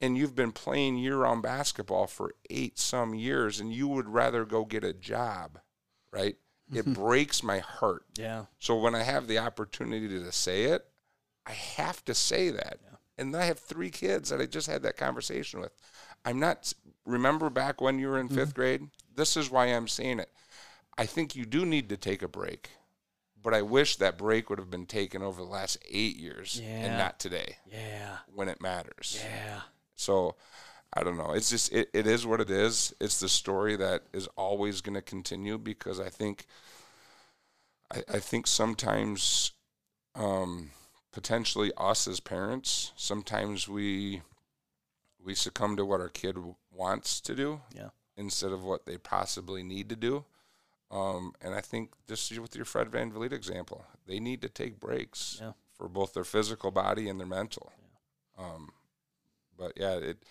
[0.00, 4.44] and you've been playing year round basketball for eight some years, and you would rather
[4.44, 5.58] go get a job,
[6.12, 6.36] right?
[6.72, 8.04] It breaks my heart.
[8.16, 8.46] yeah.
[8.58, 10.86] So when I have the opportunity to say it,
[11.46, 12.78] I have to say that.
[12.82, 12.96] Yeah.
[13.18, 15.72] And I have three kids that I just had that conversation with.
[16.24, 16.72] I'm not,
[17.04, 18.38] remember back when you were in mm-hmm.
[18.38, 18.88] 5th grade?
[19.20, 20.30] This is why I'm saying it.
[20.96, 22.70] I think you do need to take a break,
[23.42, 26.68] but I wish that break would have been taken over the last eight years Yeah.
[26.68, 28.16] and not today Yeah.
[28.34, 29.20] when it matters.
[29.22, 29.60] Yeah.
[29.94, 30.36] So
[30.94, 31.32] I don't know.
[31.32, 32.94] It's just it, it is what it is.
[32.98, 36.46] It's the story that is always going to continue because I think
[37.92, 39.52] I, I think sometimes
[40.14, 40.70] um,
[41.12, 44.22] potentially us as parents sometimes we
[45.22, 46.36] we succumb to what our kid
[46.72, 47.90] wants to do Yeah.
[48.20, 50.24] Instead of what they possibly need to do.
[50.90, 55.38] Um, and I think just with your Fred VanVleet example, they need to take breaks
[55.40, 55.52] Yeah.
[55.72, 57.72] for both their physical body and their mental.
[58.36, 58.70] Um,
[59.56, 60.22] but yeah, it.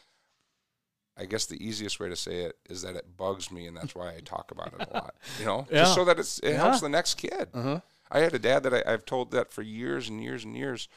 [1.17, 3.93] I guess the easiest way to say it is that it bugs me, and that's
[3.95, 5.15] why I talk about it a lot.
[5.39, 5.80] You know, Yeah.
[5.84, 7.49] just so that it's it helps the next kid.
[7.54, 7.82] Uh-huh.
[8.12, 10.88] I had a dad that I, I've told that for years and years and years,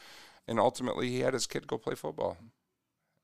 [0.47, 2.37] and ultimately he had his kid go play football,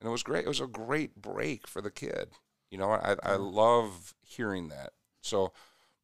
[0.00, 0.44] and it was great.
[0.44, 2.30] It was a great break for the kid.
[2.70, 4.92] You know, I I love hearing that.
[5.22, 5.52] So,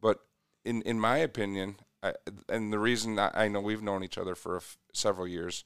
[0.00, 0.20] but
[0.64, 2.14] in in my opinion, I,
[2.48, 5.64] and the reason I, I know we've known each other for a f- several years,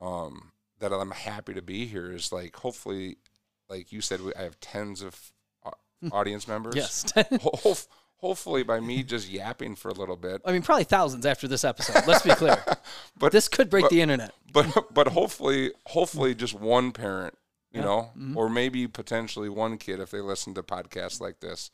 [0.00, 3.16] um, that I'm happy to be here is like hopefully,
[3.68, 5.32] like you said, we, I have tens of
[5.64, 5.72] au-
[6.12, 6.76] audience members.
[6.76, 7.04] Yes.
[7.42, 7.74] Ho-
[8.18, 11.64] hopefully, by me just yapping for a little bit, I mean, probably thousands after this
[11.64, 12.06] episode.
[12.06, 12.62] Let's be clear.
[13.18, 14.32] but this could break but- the internet.
[14.52, 17.34] but but hopefully hopefully just one parent
[17.70, 17.84] you Yeah.
[17.86, 18.36] know Mhm.
[18.36, 21.70] or maybe potentially one kid if they listen to podcasts like this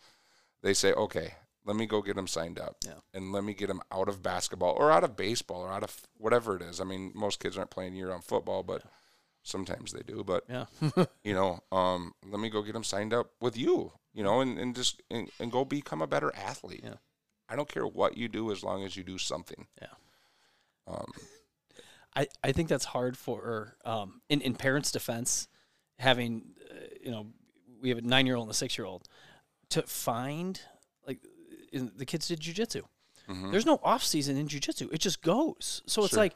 [0.63, 1.35] they say okay
[1.67, 2.99] let me go get them signed up Yeah.
[3.15, 6.07] and let me get them out of basketball or out of baseball or out of
[6.17, 8.83] whatever it is i mean most kids aren't playing year round football but
[9.43, 10.67] sometimes they do but Yeah.
[11.23, 14.59] you know um, let me go get them signed up with you you know and,
[14.59, 16.97] and just and, and go become a better athlete Yeah.
[17.49, 19.95] i don't care what you do as long as you do something Yeah.
[20.87, 21.13] um,
[22.17, 25.49] I, I think that's hard for um, in in parents' defense,
[25.99, 27.27] having uh, you know
[27.83, 29.09] we have a nine year old and a six year old
[29.71, 30.61] to find
[31.07, 31.19] like
[31.73, 32.83] in, the kids did jujitsu.
[33.29, 33.51] mhm.
[33.51, 35.83] There's no off season in jujitsu; it just goes.
[35.87, 36.35] So it's like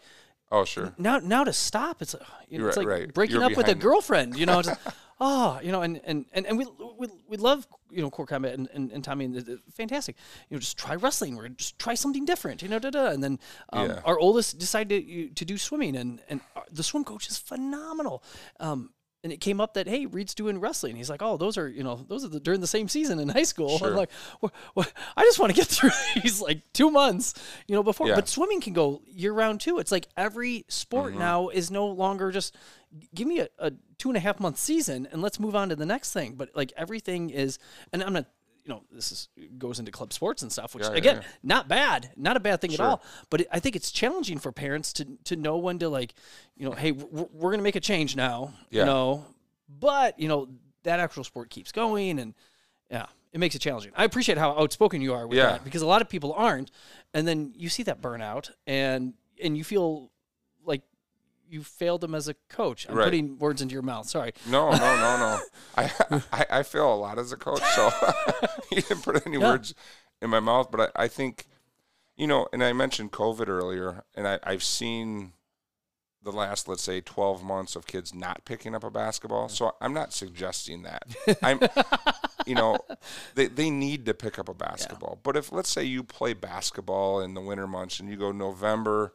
[0.51, 3.14] oh sure now now to stop, it's uh, you know, You're it's right, like right.
[3.14, 4.37] breaking You're up with a girlfriend.
[4.38, 4.81] You know, just,
[5.21, 6.66] oh, you know, and and and, and we,
[6.99, 10.16] we we love you know core combat and, and, and Tommy and fantastic.
[10.49, 11.37] You know, just try wrestling.
[11.37, 12.62] We're just try something different.
[12.62, 13.07] You know, da, da.
[13.09, 13.38] and then
[13.73, 14.01] um, Yeah.
[14.05, 18.23] our oldest decided to to do swimming, and and uh, the swim coach is phenomenal.
[18.61, 18.90] Um,
[19.24, 20.96] and it came up that hey, Reed's doing wrestling.
[20.96, 23.28] He's like, oh, those are you know those are the, during the same season in
[23.28, 23.78] high school.
[23.78, 23.88] Sure.
[23.88, 25.90] I'm like, well, well, I just want to get through
[26.22, 27.35] these like two months,
[27.66, 28.09] you know, before.
[28.09, 28.14] Yeah.
[28.14, 29.78] But swimming can go year round too.
[29.78, 31.18] It's like every sport Mm-hmm.
[31.20, 32.57] now is no longer just
[33.14, 35.76] give me a, a two and a half month season and let's move on to
[35.76, 36.35] the next thing.
[36.35, 37.59] But like everything is,
[37.92, 38.26] and I'm not.
[38.64, 41.29] You know, this is goes into club sports and stuff, which Yeah, yeah, again, yeah.
[41.42, 42.85] not bad, not a bad thing Sure.
[42.85, 43.03] at all.
[43.31, 46.14] But it, I think it's challenging for parents to to know when to like,
[46.57, 48.53] you know, hey, we're, we're going to make a change now.
[48.71, 49.25] You know,
[49.68, 50.49] but you know
[50.83, 52.35] that actual sport keeps going, and
[52.90, 53.92] yeah, it makes it challenging.
[53.97, 55.53] I appreciate how outspoken you are with Yeah.
[55.53, 56.71] that because a lot of people aren't,
[57.14, 60.11] and then you see that burnout, and and you feel
[61.48, 62.87] you failed them as a coach.
[62.88, 63.04] I'm Right.
[63.04, 64.08] putting words into your mouth.
[64.08, 64.32] Sorry.
[64.46, 65.40] No, no, no, no.
[65.76, 65.90] I,
[66.32, 67.90] I I fail a lot as a coach, so
[68.70, 69.48] you didn't put any Yeah.
[69.48, 69.74] words
[70.20, 70.70] in my mouth.
[70.70, 71.46] But I, I think,
[72.16, 75.32] you know, and I mentioned COVID earlier, and I, I've seen
[76.22, 79.48] the last, let's say, 12 months of kids not picking up a basketball.
[79.48, 81.04] So I'm not suggesting that.
[81.42, 81.61] I'm,
[82.44, 82.76] you know,
[83.37, 85.20] they, they need to pick up a basketball.
[85.22, 89.14] But if, let's say, you play basketball in the winter months and you go November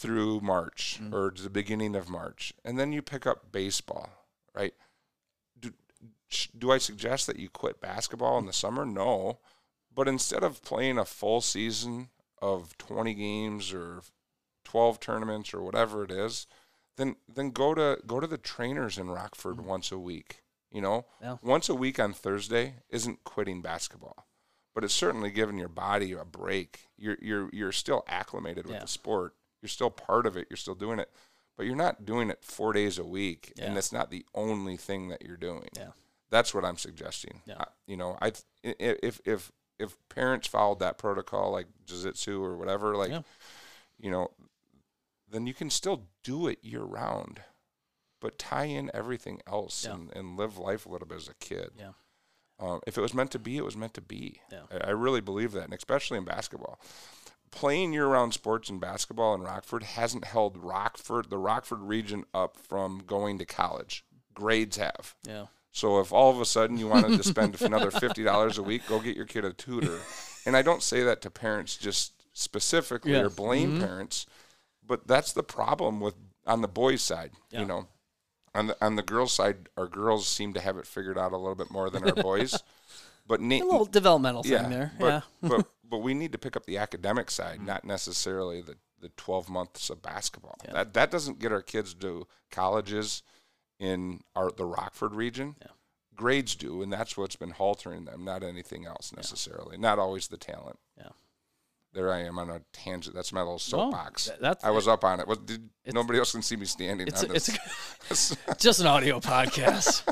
[0.00, 1.12] through March mm.
[1.12, 4.08] or the beginning of March, and then you pick up baseball,
[4.54, 4.72] right?
[5.58, 5.72] Do,
[6.56, 8.86] do I suggest that you quit basketball in the summer?
[8.86, 9.40] No.
[9.94, 12.08] But instead of playing a full season
[12.40, 14.00] of 20 games or
[14.64, 16.46] 12 tournaments or whatever it is,
[16.96, 19.64] then then go to go to the trainers in Rockford mm.
[19.64, 20.42] once a week.
[20.70, 21.36] You know, Yeah.
[21.42, 24.26] once a week on Thursday isn't quitting basketball,
[24.72, 26.86] but it's certainly giving your body a break.
[26.96, 28.80] You're you're you're still acclimated with Yeah.
[28.82, 29.34] the sport.
[29.62, 30.46] You're still part of it.
[30.50, 31.10] You're still doing it,
[31.56, 33.64] but you're not doing it four days a week, Yeah.
[33.66, 35.68] and it's not the only thing that you're doing.
[35.76, 35.90] Yeah.
[36.30, 37.42] That's what I'm suggesting.
[37.44, 37.56] Yeah.
[37.60, 38.28] I, you know, I
[38.64, 43.22] i- if if if parents followed that protocol like jiu-jitsu or whatever, like Yeah.
[43.98, 44.30] you know,
[45.28, 47.42] then you can still do it year round,
[48.20, 49.94] but tie in everything else Yeah.
[49.94, 51.70] and, and live life a little bit as a kid.
[51.78, 51.92] Yeah.
[52.58, 54.42] Um, if it was meant to be, it was meant to be.
[54.52, 54.64] Yeah.
[54.70, 56.78] I, I really believe that, and especially in basketball.
[57.50, 63.02] Playing year-round sports and basketball in Rockford hasn't held Rockford, the Rockford region, up from
[63.06, 64.04] going to college.
[64.34, 65.14] Grades have.
[65.26, 65.46] Yeah.
[65.72, 68.82] So if all of a sudden you wanted to spend another fifty dollars a week,
[68.88, 69.98] go get your kid a tutor.
[70.46, 73.22] And I don't say that to parents just specifically Yeah.
[73.22, 73.84] or blame mm-hmm.
[73.84, 74.26] parents,
[74.86, 76.14] but that's the problem with
[76.46, 77.32] on the boys' side.
[77.50, 77.60] Yeah.
[77.60, 77.88] You know,
[78.54, 81.36] on the on the girls' side, our girls seem to have it figured out a
[81.36, 82.62] little bit more than our boys.
[83.26, 84.92] But na- A little developmental thing there.
[84.98, 85.20] but, yeah.
[85.48, 89.48] but but we need to pick up the academic side, not necessarily the the twelve
[89.48, 90.56] months of basketball.
[90.64, 90.72] Yeah.
[90.72, 93.22] That that doesn't get our kids to colleges
[93.78, 95.56] in our the Rockford region.
[95.60, 95.68] Yeah.
[96.14, 99.78] Grades do, and that's what's been haltering them, not anything else necessarily.
[99.78, 100.78] Not always the talent.
[100.98, 101.08] Yeah.
[101.94, 103.16] There I am on a tangent.
[103.16, 104.26] That's my little soapbox.
[104.26, 105.26] th- that's- I was up on it.
[105.26, 108.86] Was, did, nobody else can see me standing It's on a, it's a, just an
[108.86, 110.02] audio podcast.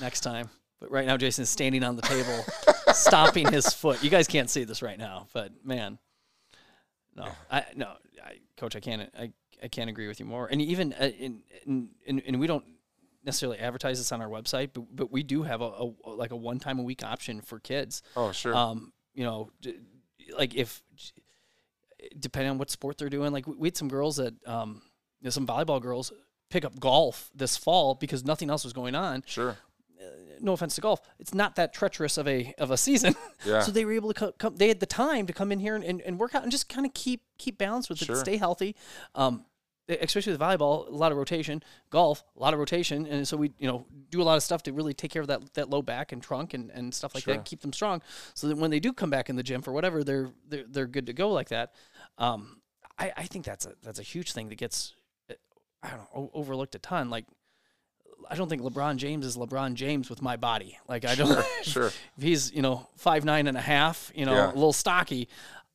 [0.00, 0.48] Next time.
[0.82, 2.44] But right now, Jason's standing on the table,
[2.92, 4.02] stomping his foot.
[4.02, 6.00] You guys can't see this right now, but man,
[7.14, 9.30] no, I no, I, coach, I can't, I,
[9.62, 10.48] I can't agree with you more.
[10.48, 12.64] And even uh, in, in, in, and we don't
[13.24, 15.70] necessarily advertise this on our website, but but we do have a,
[16.04, 18.02] a like a one time a week option for kids.
[18.16, 18.52] oh sure.
[18.52, 19.76] Um, you know, d-
[20.36, 20.82] like if
[22.18, 24.82] depending on what sport they're doing, like we we had some girls that um,
[25.20, 26.12] you know, some volleyball girls
[26.50, 29.22] pick up golf this fall because nothing else was going on.
[29.26, 29.56] sure.
[30.42, 33.14] No offense to golf, it's not that treacherous of a of a season.
[33.46, 33.60] Yeah.
[33.62, 34.56] so they were able to co- come.
[34.56, 36.68] They had the time to come in here and, and, and work out and just
[36.68, 38.16] kind of keep keep balance with Sure.
[38.16, 38.76] it, stay healthy.
[39.14, 39.44] Um,
[39.88, 41.62] especially with volleyball, a lot of rotation.
[41.90, 44.62] Golf, a lot of rotation, and so we you know do a lot of stuff
[44.64, 47.24] to really take care of that that low back and trunk and, and stuff like
[47.24, 47.34] Sure.
[47.34, 48.00] that, keep them strong,
[48.34, 50.86] so that when they do come back in the gym for whatever, they're they're they're
[50.86, 51.72] good to go like that.
[52.18, 52.60] Um,
[52.98, 54.94] I, I think that's a that's a huge thing that gets
[55.82, 57.10] I don't know overlooked a ton.
[57.10, 57.26] Like
[58.30, 60.78] I don't think LeBron James is LeBron James with my body.
[60.88, 61.44] Like I don't.
[61.62, 61.86] Sure.
[62.16, 64.46] if he's you know five nine and a half, you know Yeah.
[64.52, 65.28] a little stocky,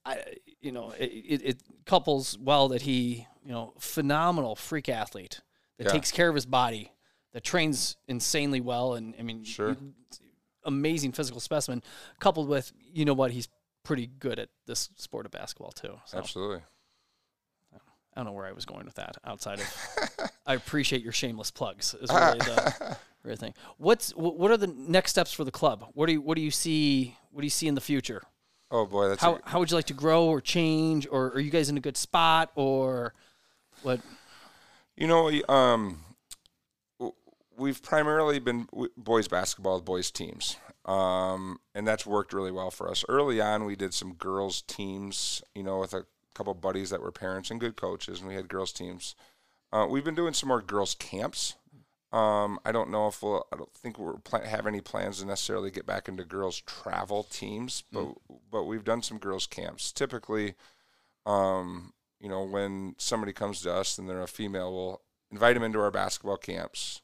[0.05, 0.21] I
[0.61, 5.41] you know it, it, it couples well that he you know phenomenal freak athlete
[5.77, 5.91] that Yeah.
[5.91, 6.91] takes care of his body,
[7.33, 9.75] that trains insanely well, and I mean Sure.
[10.65, 11.81] amazing physical specimen,
[12.19, 13.47] coupled with you know what he's
[13.83, 15.97] pretty good at this sport of basketball too.
[16.05, 16.61] So Absolutely.
[18.17, 19.15] I don't know where I was going with that.
[19.23, 21.93] Outside of, I appreciate your shameless plugs.
[21.93, 23.53] Is really the really thing.
[23.77, 25.85] What's what are the next steps for the club?
[25.93, 27.15] What do you what do you see?
[27.29, 28.23] What do you see in the future?
[28.71, 31.07] Oh boy, that's How a, how would you like to grow or change?
[31.11, 32.51] Or are you guys in a good spot?
[32.55, 33.13] Or
[33.83, 34.01] what?
[34.95, 35.99] You know, um,
[37.55, 43.05] we've primarily been boys basketball, boys teams, um, and that's worked really well for us.
[43.07, 47.11] Early on, we did some girls teams, you know, with a couple buddies that were
[47.11, 49.15] parents and good coaches, and we had girls teams.
[49.73, 51.55] Uh, we've been doing some more girls camps,
[52.11, 53.45] Um, I don't know if we'll.
[53.51, 57.23] I don't think we're pla- have any plans to necessarily get back into girls travel
[57.23, 58.13] teams, but
[58.49, 59.91] but we've done some girls camps.
[59.91, 60.55] Typically,
[61.25, 65.63] um, you know, when somebody comes to us and they're a female, we'll invite them
[65.63, 67.01] into our basketball camps.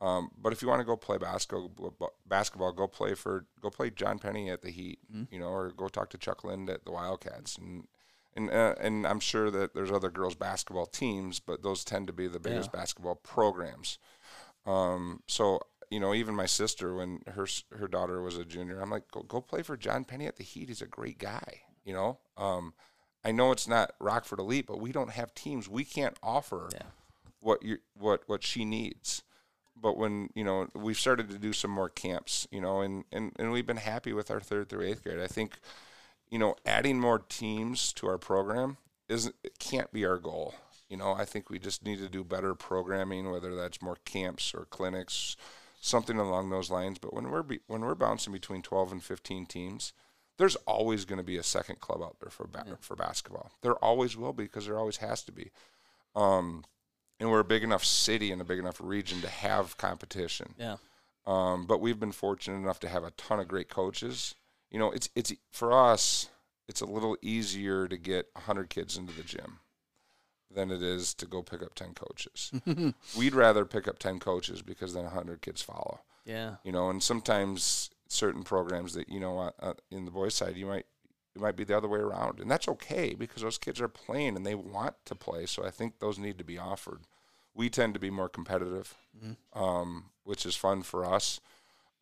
[0.00, 1.94] Um, but if you want to go play basketball,
[2.26, 5.88] basketball, go play for go play John Penny at the Heat, you know, or go
[5.88, 7.86] talk to Chuck Lind at the Wildcats, and
[8.36, 12.12] and uh, and I'm sure that there's other girls basketball teams, but those tend to
[12.12, 13.98] be the biggest basketball programs.
[14.66, 17.46] Um, so you know, even my sister, when her
[17.78, 20.42] her daughter was a junior, I'm like, go go play for John Penny at the
[20.44, 20.68] Heat.
[20.68, 21.62] He's a great guy.
[21.84, 22.74] You know, um,
[23.24, 25.68] I know it's not Rockford Elite, but we don't have teams.
[25.68, 26.86] We can't offer Yeah.
[27.40, 29.22] what you what what she needs.
[29.80, 33.32] But when you know we've started to do some more camps, you know, and and
[33.38, 35.20] and we've been happy with our third through eighth grade.
[35.20, 35.58] I think,
[36.30, 38.76] you know, adding more teams to our program
[39.08, 40.54] isn't it can't be our goal.
[40.88, 44.54] You know, I think we just need to do better programming, whether that's more camps
[44.54, 45.36] or clinics,
[45.80, 46.98] something along those lines.
[46.98, 49.92] But when we're be, when we're bouncing between twelve and fifteen teams,
[50.38, 53.52] there's always going to be a second club out there for ba- for basketball.
[53.62, 55.50] There always will be because there always has to be.
[56.14, 56.64] Um,
[57.18, 60.54] and we're a big enough city and a big enough region to have competition.
[60.58, 60.76] Yeah.
[61.26, 64.34] Um, but we've been fortunate enough to have a ton of great coaches.
[64.70, 66.28] You know, it's it's for us,
[66.68, 69.60] it's a little easier to get 100 kids into the gym
[70.50, 72.52] than it is to go pick up 10 coaches.
[73.16, 76.00] We'd rather pick up 10 coaches because then 100 kids follow.
[76.24, 76.56] Yeah.
[76.64, 80.56] You know, and sometimes certain programs that you know uh, uh, in the boys' side,
[80.56, 80.86] you might
[81.34, 84.36] it might be the other way around, and that's okay because those kids are playing
[84.36, 85.46] and they want to play.
[85.46, 87.02] So I think those need to be offered.
[87.54, 88.94] We tend to be more competitive,
[89.52, 91.40] um, which is fun for us.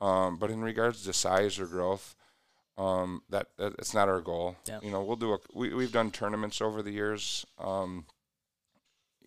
[0.00, 2.14] Um, but in regards to size or growth,
[2.76, 4.56] um, that, that it's not our goal.
[4.66, 4.80] Yeah.
[4.82, 7.46] You know, we'll do a we we've done tournaments over the years.
[7.58, 8.06] Um,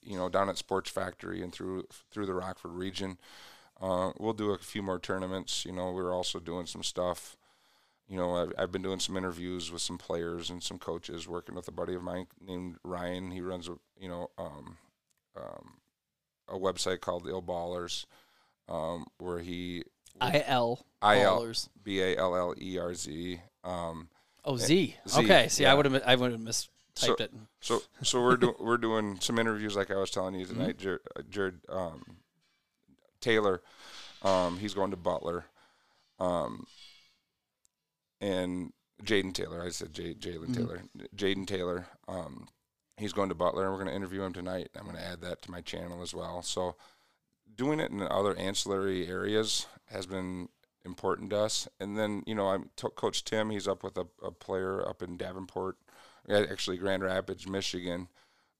[0.01, 3.17] you know, down at Sports Factory and through through the Rockford region.
[3.79, 5.65] Uh, we'll do a few more tournaments.
[5.65, 7.37] You know, we're also doing some stuff.
[8.07, 11.55] You know, I've, I've been doing some interviews with some players and some coaches, working
[11.55, 13.31] with a buddy of mine named Ryan.
[13.31, 14.77] He runs a you know um,
[15.35, 15.73] um,
[16.47, 18.05] a website called the Ill Ballers,
[18.69, 19.83] um, where he
[20.21, 21.53] I L I L.
[21.83, 23.39] B A L L E R Z.
[23.63, 24.09] Um,
[24.45, 24.95] Oh Z.
[25.07, 25.47] Z, Okay.
[25.49, 27.33] See, I would have I would have mistyped So- it.
[27.59, 30.77] So so we're doing we're doing some interviews like I was telling you tonight.
[30.77, 32.17] Jared, Jared um,
[33.19, 33.61] Taylor,
[34.23, 35.45] um, he's going to Butler,
[36.19, 36.65] um,
[38.21, 38.71] and
[39.03, 39.63] Jaden Taylor.
[39.63, 40.81] I said J- Jalen Taylor.
[41.15, 41.87] Jaden Taylor.
[42.07, 42.47] Um,
[42.97, 44.69] he's going to Butler, and we're going to interview him tonight.
[44.75, 46.41] I'm going to add that to my channel as well.
[46.41, 46.75] So
[47.55, 50.49] doing it in other ancillary areas has been
[50.85, 51.67] important to us.
[51.79, 53.49] And then you know I'm Coach Tim.
[53.49, 55.77] He's up with a, a player up in Davenport
[56.29, 58.07] actually Grand Rapids, Michigan,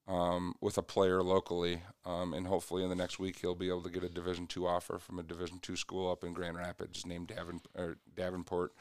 [0.08, 3.84] um, with a player locally, um, and hopefully in the next week he'll be able
[3.84, 7.06] to get a Division two offer from a Division two school up in Grand Rapids
[7.06, 8.74] named Davin, or Davenport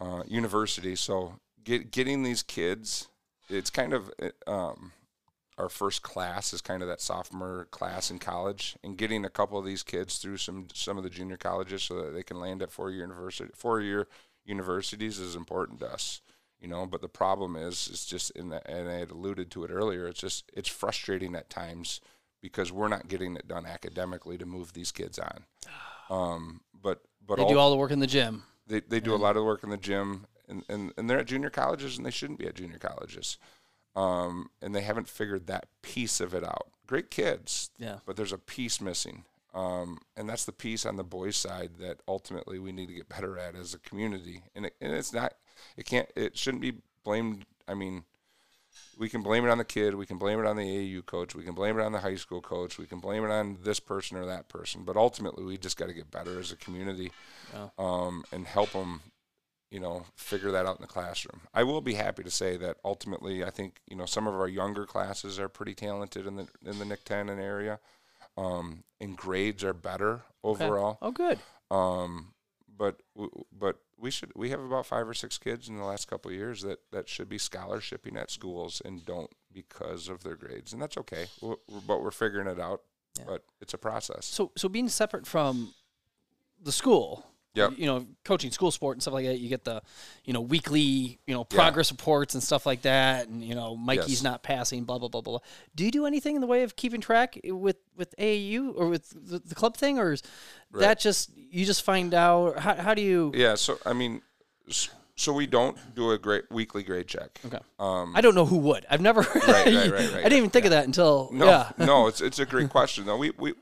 [0.00, 0.96] uh, University.
[0.96, 3.08] So get, getting these kids,
[3.48, 4.10] it's kind of
[4.46, 4.92] um,
[5.60, 9.58] our first class is kind of that sophomore class in college, and getting a couple
[9.58, 12.62] of these kids through some some of the junior colleges so that they can land
[12.62, 14.08] at four year university four year
[14.44, 16.22] universities is important to us
[16.58, 19.62] you know but the problem is it's just in the, and i had alluded to
[19.64, 22.00] it earlier it's just it's frustrating at times
[22.40, 25.44] because we're not getting it done academically to move these kids on.
[26.10, 28.42] Um, but but They all, do all the work in the gym.
[28.66, 31.28] they, they do a lot of work in the gym and, and, and they're at
[31.28, 33.38] junior colleges and they shouldn't be at junior colleges
[33.96, 37.98] um, and they haven't figured that piece of it out great kids Yeah.
[38.06, 42.00] but there's a piece missing um, and that's the piece on the boys side that
[42.06, 45.34] ultimately we need to get better at as a community and, it, and it's not
[45.76, 46.74] it can't it shouldn't be
[47.04, 48.04] blamed i mean
[48.96, 51.34] we can blame it on the kid we can blame it on the AAU coach
[51.34, 53.80] we can blame it on the high school coach we can blame it on this
[53.80, 57.10] person or that person but ultimately we just got to get better as a community
[57.52, 57.68] Yeah.
[57.78, 59.00] um, and help them
[59.70, 62.76] you know figure that out in the classroom i will be happy to say that
[62.84, 66.46] ultimately i think you know some of our younger classes are pretty talented in the
[66.64, 67.78] in the nick Tannen area
[68.36, 70.64] um, and grades are better Okay.
[70.64, 71.38] overall Oh, good.
[71.70, 72.32] um,
[72.76, 76.08] but w- but we should we have about five or six kids in the last
[76.08, 80.36] couple of years that that should be scholarshiping at schools and don't because of their
[80.36, 81.26] grades, and that's okay.
[81.42, 82.80] W- w- But we're figuring it out.
[83.18, 83.24] Yeah.
[83.26, 84.24] But it's a process.
[84.24, 85.74] So so being separate from
[86.62, 87.26] the school.
[87.54, 87.72] Yep.
[87.78, 89.38] You know, coaching school sport and stuff like that.
[89.40, 89.82] You get the,
[90.24, 91.56] you know, weekly, you know, Yeah.
[91.56, 94.22] progress reports and stuff like that, and you know, Mikey's Yes.
[94.22, 95.38] not passing, blah blah blah blah.
[95.38, 95.46] blah.
[95.74, 99.10] Do you do anything in the way of keeping track with with AAU or with
[99.10, 100.22] the, the club thing, or is
[100.70, 100.80] Right.
[100.82, 102.60] that just you just find out?
[102.60, 103.32] How how do you?
[103.34, 103.56] Yeah.
[103.56, 104.22] So I mean,
[105.16, 107.40] so we don't do a great weekly grade check.
[107.44, 107.58] Okay.
[107.78, 108.86] Um, I don't know who would.
[108.88, 109.20] I've never.
[109.34, 110.14] right, right, right.
[110.14, 111.30] I didn't even think of that until.
[111.32, 111.72] no, yeah.
[111.78, 113.16] no, it's it's a great question though.
[113.16, 113.54] We we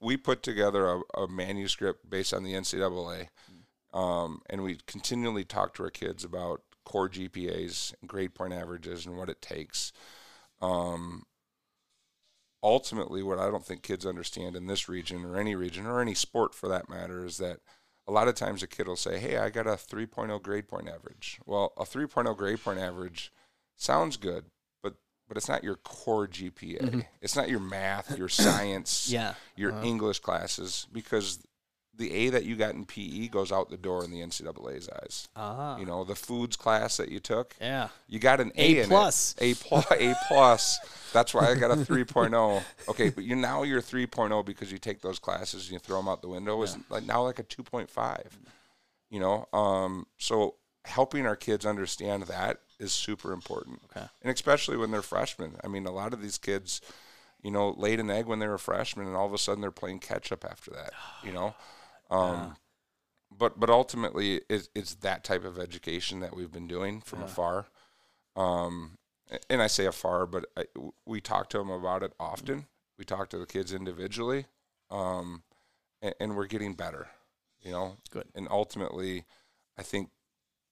[0.00, 3.28] we put together a, a manuscript based on the NCAA,
[3.92, 9.06] um, and we continually talk to our kids about core GPAs and grade point averages
[9.06, 9.92] and what it takes.
[10.60, 11.24] Um,
[12.62, 16.14] ultimately, what I don't think kids understand in this region or any region or any
[16.14, 17.60] sport for that matter is that
[18.06, 20.88] a lot of times a kid will say, Hey, I got a 3.0 grade point
[20.88, 21.40] average.
[21.46, 23.32] Well, a 3.0 grade point average
[23.76, 24.46] sounds good,
[25.30, 27.04] but it's not your core GPA.
[27.22, 29.34] It's not your math, your science, Yeah.
[29.54, 31.38] your English classes, because
[31.94, 35.28] the A that you got in PE goes out the door in the NCAA's eyes.
[35.36, 35.78] Ah.
[35.78, 37.90] You know, the foods class that you took, Yeah.
[38.08, 38.88] you got an A A, in it.
[38.88, 39.36] plus.
[39.38, 39.86] A plus.
[39.92, 40.78] A plus.
[41.12, 42.64] That's why I got a 3.0.
[42.88, 46.08] Okay, but you now you're 3.0 because you take those classes and you throw them
[46.08, 48.26] out the window is like now like a 2.5.
[49.10, 54.06] You know, um, so helping our kids understand that is super important, Okay.
[54.22, 55.56] and especially when they're freshmen.
[55.62, 56.80] I mean, a lot of these kids,
[57.42, 59.70] you know, laid an egg when they were freshmen, and all of a sudden they're
[59.70, 60.92] playing catch up after that.
[61.22, 61.54] You know,
[62.10, 62.56] um,
[63.30, 67.66] but but ultimately it's, it's that type of education that we've been doing from afar
[68.36, 68.98] um,
[69.48, 70.64] and i say afar but I,
[71.06, 72.66] we talk to them about it often
[72.98, 74.46] we talk to the kids individually
[74.90, 75.42] um,
[76.02, 77.08] and, and we're getting better
[77.62, 78.26] you know Good.
[78.34, 79.26] and ultimately
[79.78, 80.10] i think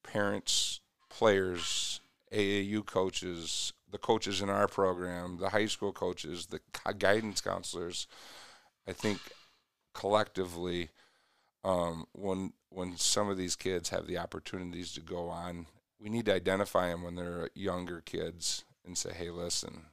[0.03, 0.81] parents
[1.11, 2.01] players
[2.33, 6.61] aau coaches the coaches in our program the high school coaches the
[6.99, 8.07] guidance counselors
[8.87, 9.19] i think
[9.95, 10.91] collectively
[11.65, 15.67] um, when when some of these kids have the opportunities to go on,
[16.01, 19.87] we need to identify them when they're younger kids and say, "Hey, listen,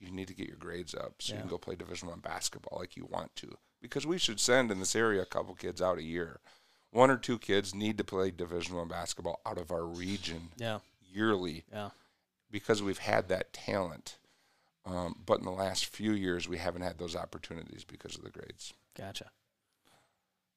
[0.00, 2.78] you need to get your grades up so you can go play Division One basketball
[2.78, 5.98] like you want to." Because we should send in this area a couple kids out
[5.98, 6.40] a year.
[6.90, 10.78] One or two kids need to play Division One basketball out of our region Yeah.
[11.12, 11.90] yearly Yeah.
[12.50, 14.18] because we've had that talent.
[14.86, 18.30] Um, but in the last few years, we haven't had those opportunities because of the
[18.30, 18.72] grades.
[18.96, 19.30] Gotcha.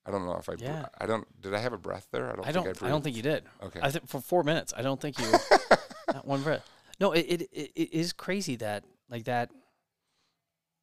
[0.05, 0.53] I don't know if I.
[0.57, 0.87] Yeah.
[0.97, 1.27] I don't.
[1.41, 2.31] Did I have a breath there?
[2.31, 2.47] I don't.
[2.47, 2.63] I don't.
[2.63, 3.43] Think I, I, don't think you did.
[3.61, 3.79] Okay.
[3.83, 4.73] I think for four minutes.
[4.75, 5.31] I don't think you.
[6.13, 6.67] not one breath.
[6.99, 9.51] No, it, it it it is crazy that like that.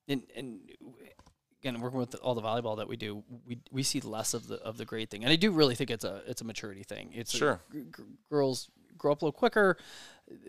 [0.06, 0.60] And and
[1.60, 4.56] again, working with all the volleyball that we do, we we see less of the
[4.56, 7.10] of the grade thing, and I do really think it's a it's a maturity thing.
[7.14, 7.60] It's a- Sure.
[7.72, 9.76] g- g- girls grow up a little quicker.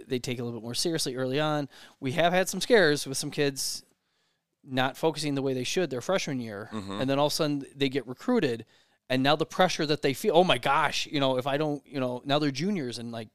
[0.07, 1.70] They take a little bit more seriously early on.
[1.99, 3.84] We have had some scares with some kids
[4.64, 6.99] not focusing the way they should their freshman year, Mm-hmm.
[7.01, 8.66] and then all of a sudden they get recruited,
[9.10, 11.82] and now the pressure that they feel, oh my gosh, you know, if I don't,
[11.88, 13.30] you know, now they're juniors and like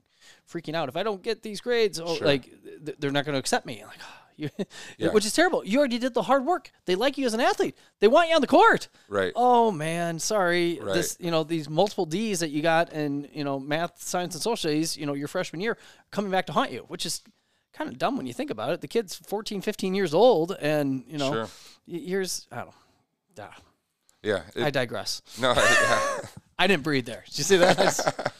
[0.50, 0.88] freaking out.
[0.88, 2.26] If I don't get these grades, oh, Sure.
[2.26, 2.44] like
[2.84, 3.82] th- they're not going to accept me.
[3.84, 3.98] Like,
[4.42, 4.50] you,
[4.98, 5.10] Yeah.
[5.12, 5.64] which is terrible.
[5.64, 6.70] You already did the hard work.
[6.86, 7.76] They like you as an athlete.
[8.00, 8.88] They want you on the court.
[9.08, 9.32] Right.
[9.36, 10.78] Oh man, sorry.
[10.80, 10.94] Right.
[10.94, 14.42] This, you know, these multiple D's that you got in, you know, math, science, and
[14.42, 15.76] social studies, you know, your freshman year,
[16.10, 17.22] coming back to haunt you, which is
[17.72, 18.80] kind of dumb when you think about it.
[18.80, 21.48] The kid's 14, 15 years old, and you know, Sure.
[21.86, 22.46] years.
[22.52, 22.66] I don't.
[22.66, 22.74] know.
[23.40, 23.56] Ah,
[24.22, 24.42] Yeah.
[24.54, 25.22] it- I digress.
[25.40, 25.52] no.
[25.54, 26.18] yeah.
[26.58, 27.24] I didn't breathe there.
[27.26, 28.32] Did you see that?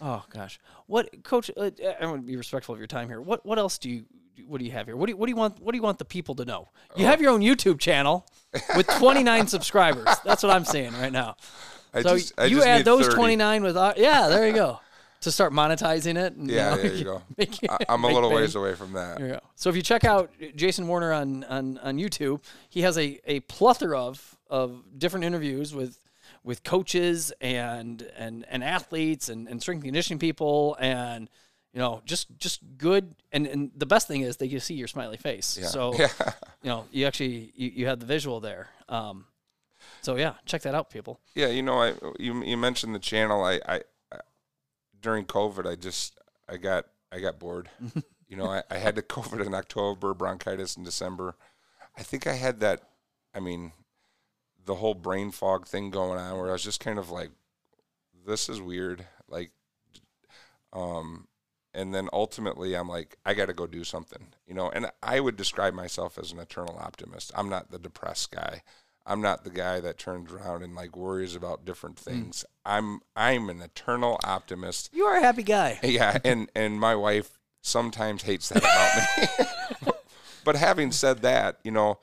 [0.00, 0.60] Oh gosh.
[0.86, 1.50] What, coach?
[1.56, 1.70] Uh,
[2.00, 3.20] I want to be respectful of your time here.
[3.20, 4.04] What What else do you?
[4.46, 4.96] What do you have here?
[4.96, 5.60] What do you, What do you want?
[5.60, 6.68] What do you want the people to know?
[6.96, 7.08] You Oh.
[7.08, 8.26] have your own YouTube channel
[8.76, 10.08] with 29 subscribers.
[10.24, 11.36] That's what I'm saying right now.
[11.94, 13.16] I So just, you add those 30.
[13.16, 14.80] 29 with our, yeah, there you go.
[15.22, 16.34] To start monetizing it.
[16.34, 17.22] And, Yeah, know, there you go.
[17.36, 19.18] make it- I, I'm a little ways away from that.
[19.18, 19.40] There you go.
[19.56, 23.40] So if you check out Jason Warner on, on, on YouTube, he has a, a
[23.40, 25.98] plethora of, of different interviews with
[26.44, 31.28] with coaches and and, and athletes and, and strength and conditioning people and
[31.72, 34.88] you know just just good and, and the best thing is they can see your
[34.88, 35.58] smiley face.
[35.60, 35.66] Yeah.
[35.66, 36.08] So yeah.
[36.62, 38.68] you know you actually you, you have the visual there.
[38.88, 39.26] Um,
[40.00, 41.20] so yeah, check that out, people.
[41.34, 43.44] Yeah, you know, I you you mentioned the channel.
[43.44, 43.80] I, I,
[44.12, 44.18] I
[45.00, 47.68] during COVID, I just I got I got bored.
[48.28, 51.36] you know, I, I had the COVID in October, bronchitis in December.
[51.96, 52.82] I think I had that.
[53.34, 53.72] I mean,
[54.64, 57.30] the whole brain fog thing going on, where I was just kind of like,
[58.26, 59.50] "This is weird." Like,
[60.72, 61.27] um,
[61.74, 64.28] and then ultimately, I'm like, I got to go do something.
[64.46, 67.32] You know, and I would describe myself as an eternal optimist.
[67.34, 68.62] I'm not the depressed guy.
[69.08, 72.44] I'm not the guy that turns around and like worries about different things.
[72.64, 74.90] I'm I'm an eternal optimist.
[74.92, 75.80] You are a happy guy.
[75.88, 79.48] Yeah, and and my wife sometimes hates that about
[79.86, 79.92] me.
[80.44, 81.98] but having said that, you know,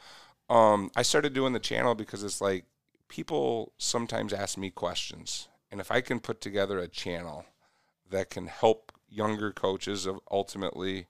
[0.49, 2.65] um, I started doing the channel because it's like
[3.07, 7.45] people sometimes ask me questions, and if I can put together a channel
[8.09, 11.07] that can help younger coaches of ultimately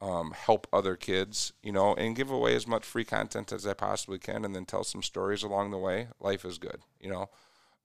[0.00, 3.74] um, help other kids, you know, and give away as much free content as I
[3.74, 6.08] possibly can, and then tell some stories along the way.
[6.20, 7.28] Life is good, you know.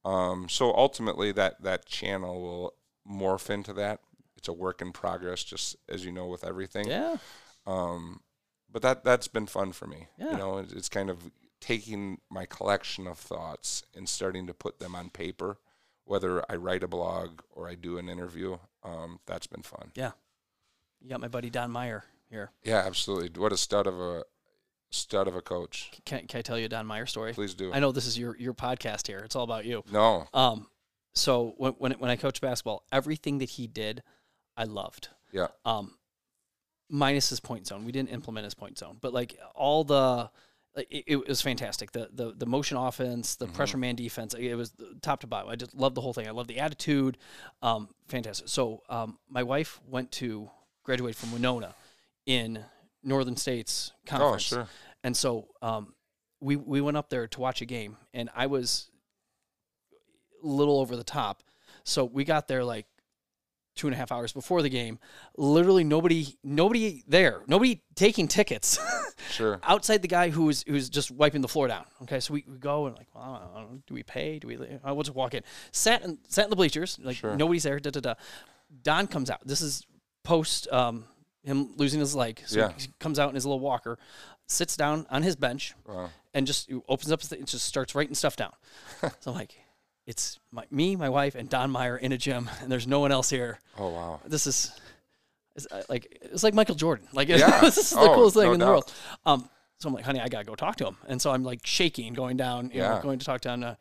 [0.05, 2.73] Um, so ultimately, that that channel will
[3.09, 3.99] morph into that.
[4.37, 6.87] It's a work in progress, just as you know with everything.
[6.87, 7.17] Yeah.
[7.65, 8.21] Um,
[8.71, 10.07] but that that's been fun for me.
[10.17, 10.31] Yeah.
[10.31, 14.79] You know, it's, it's kind of taking my collection of thoughts and starting to put
[14.79, 15.57] them on paper,
[16.05, 18.57] whether I write a blog or I do an interview.
[18.83, 19.91] Um, that's been fun.
[19.95, 20.11] Yeah.
[21.01, 22.51] You got my buddy Don Meyer here.
[22.63, 23.29] Yeah, absolutely.
[23.39, 24.23] What a stud of a
[24.91, 25.91] stud of a coach.
[26.05, 27.33] Can, can I tell you a Don Meyer story?
[27.33, 27.73] Please do.
[27.73, 29.19] I know this is your your podcast here.
[29.19, 29.83] It's all about you.
[29.91, 30.27] No.
[30.33, 30.67] Um,
[31.13, 34.03] so when when when I coached basketball, everything that he did,
[34.55, 35.09] I loved.
[35.31, 35.47] Yeah.
[35.65, 35.95] Um,
[36.89, 37.85] minus his point zone.
[37.85, 40.29] We didn't implement his point zone, but like all the.
[40.75, 41.91] Like, It, it was fantastic.
[41.91, 44.33] The, the the motion offense, the pressure man defense.
[44.33, 45.49] It was top to bottom.
[45.49, 46.27] I just loved the whole thing.
[46.27, 47.17] I loved the attitude.
[47.61, 48.49] Um, fantastic.
[48.49, 50.49] So um, my wife went to
[50.83, 51.73] graduate from Winona
[52.25, 52.63] in
[53.03, 54.43] Northern States Oh, Conference.
[54.43, 54.67] sure.
[55.03, 55.93] And so um,
[56.41, 58.89] we we went up there to watch a game, and I was
[60.43, 61.43] a little over the top.
[61.83, 62.87] So we got there like
[63.75, 64.99] two and a half hours before the game.
[65.37, 68.79] Literally nobody nobody there, nobody taking tickets
[69.31, 69.59] Sure.
[69.63, 71.85] outside the guy who was who's just wiping the floor down.
[72.03, 74.39] Okay, so we, we go and like, well, I don't know, do we pay?
[74.39, 74.57] Do we?
[74.83, 75.43] I will just walk in.
[75.71, 77.35] Sat in sat in the bleachers, like Sure.
[77.35, 77.79] nobody's there.
[77.79, 78.13] Da da da.
[78.83, 79.45] Don comes out.
[79.45, 79.85] This is
[80.23, 81.05] post um,
[81.43, 82.41] him losing his leg.
[82.45, 82.71] So Yeah.
[82.77, 83.99] he comes out in his little walker,
[84.47, 86.09] sits down on his bench, Wow.
[86.33, 88.53] and just opens up his just starts writing stuff down.
[89.19, 89.55] so I'm like,
[90.07, 93.11] it's my, me, my wife, and Don Meyer in a gym, and there's no one
[93.11, 93.59] else here.
[93.77, 94.19] Oh wow.
[94.25, 94.71] This is.
[95.55, 97.07] It's uh, like it's like Michael Jordan.
[97.13, 97.59] Like Yeah.
[97.61, 98.93] this is the Oh, coolest thing no in the world.
[99.25, 99.49] Um,
[99.79, 100.97] so I'm like, honey, I gotta go talk to him.
[101.07, 103.01] And so I'm like shaking, going down, you know, Yeah.
[103.01, 103.63] going to talk down.
[103.63, 103.75] Uh,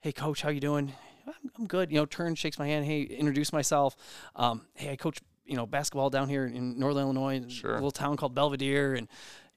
[0.00, 0.92] hey, coach, how you doing?
[1.26, 1.90] I'm, I'm good.
[1.90, 2.84] You know, turn, shakes my hand.
[2.86, 3.96] Hey, introduce myself.
[4.36, 7.72] Um, hey, I coach, you know, basketball down here in Northern Illinois, Sure.
[7.72, 9.08] a little town called Belvidere, and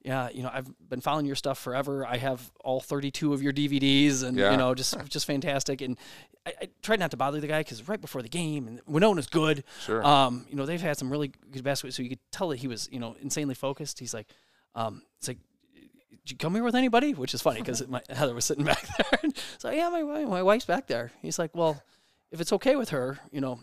[0.02, 2.06] yeah, you know, I've been following your stuff forever.
[2.06, 4.52] I have all 32 of your DVDs, and Yeah.
[4.52, 5.80] you know, just just fantastic.
[5.82, 5.98] And
[6.46, 9.26] I, I tried not to bother the guy because right before the game, and Winona's
[9.26, 9.62] good.
[9.84, 10.04] Sure.
[10.04, 12.68] Um, you know, they've had some really good basketball, so you could tell that he
[12.68, 13.98] was, you know, insanely focused.
[13.98, 14.26] He's like,
[14.74, 15.38] um, it's like,
[16.10, 17.12] did you come here with anybody?
[17.12, 19.30] Which is funny because Heather was sitting back there.
[19.58, 21.12] so yeah, my my wife's back there.
[21.20, 21.82] He's like, well,
[22.30, 23.60] if it's okay with her, you know,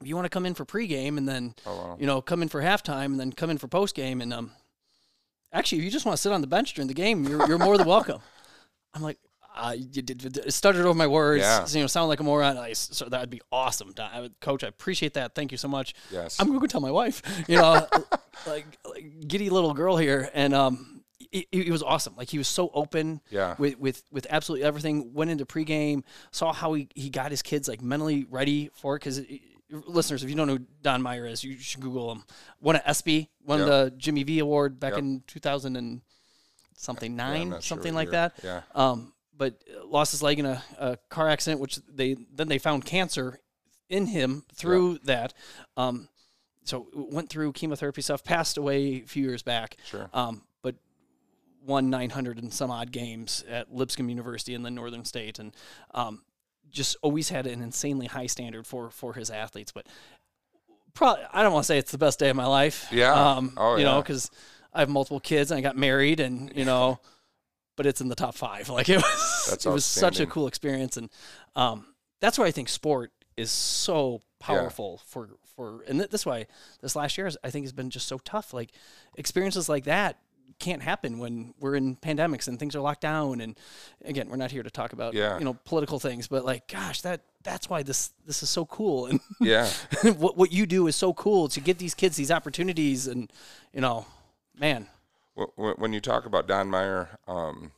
[0.00, 1.96] if you want to come in for pregame and then, Oh wow.
[2.00, 4.50] you know, come in for halftime and then come in for postgame and um,
[5.52, 7.58] actually, if you just want to sit on the bench during the game, you're you're
[7.58, 8.20] more than welcome.
[8.94, 9.18] I'm like.
[9.54, 11.42] Uh, you did, it stuttered over my words.
[11.42, 11.66] Yeah.
[11.68, 12.56] You know, sound like a moron.
[12.56, 14.64] I, so that would be awesome, I would, Coach.
[14.64, 15.34] I appreciate that.
[15.34, 15.92] Thank you so much.
[16.10, 16.40] Yes.
[16.40, 17.20] I'm gonna go tell my wife.
[17.48, 17.86] You know,
[18.46, 22.14] like, like giddy little girl here, and um, it, it was awesome.
[22.16, 23.20] Like he was so open.
[23.30, 23.54] Yeah.
[23.58, 25.12] With with with absolutely everything.
[25.12, 29.00] Went into pregame, saw how he he got his kids like mentally ready for it.
[29.00, 29.20] Because
[29.86, 32.24] listeners, if you don't know who Don Meyer is, you should Google him.
[32.60, 33.68] Won an ESPY, won Yep.
[33.68, 34.98] the Jimmy V Award back Yep.
[34.98, 36.00] in 2000 and
[36.76, 38.34] something nine, sure something what like that.
[38.42, 38.62] Yeah.
[38.74, 39.54] Um, but
[39.84, 43.40] lost his leg in a, a car accident, which they then they found cancer
[43.88, 45.32] in him through that.
[45.76, 46.08] Um,
[46.64, 49.76] so went through chemotherapy stuff, passed away a few years back.
[49.84, 50.08] Sure.
[50.12, 50.76] Um, but
[51.64, 55.52] won 900 and some odd games at Lipscomb University in the Northern State, and
[55.92, 56.22] um,
[56.72, 59.72] just always had an insanely high standard for for his athletes.
[59.72, 59.86] But
[60.94, 62.88] probably, I don't want to say it's the best day of my life.
[62.90, 63.12] Yeah.
[63.12, 64.30] Um, Oh, you know, because
[64.72, 66.98] I have multiple kids and I got married, and you know,
[67.76, 68.68] but it's in the top five.
[68.68, 71.10] Like it was, That's it was such a cool experience, and
[71.54, 71.86] um,
[72.20, 76.46] that's why I think sport is so powerful for for, and th- that's why
[76.80, 78.52] this last year is, I think has been just so tough.
[78.54, 78.72] Like
[79.16, 80.18] experiences like that
[80.58, 83.40] can't happen when we're in pandemics and things are locked down.
[83.40, 83.58] And
[84.04, 85.38] again, we're not here to talk about Yeah.
[85.38, 89.06] you know political things, but like, gosh, that that's why this this is so cool,
[89.06, 89.68] and Yeah.
[90.16, 93.30] what what you do is so cool to get these kids these opportunities, and
[93.72, 94.06] you know,
[94.58, 94.88] man,
[95.36, 97.72] Wh- wh- when you talk about Don Meyer, um,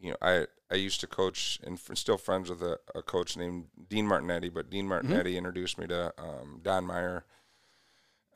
[0.00, 3.66] you know, I I used to coach and still friends with a, a coach named
[3.90, 7.24] Dean Martinetti, but Dean Martinetti introduced me to um, Don Meyer.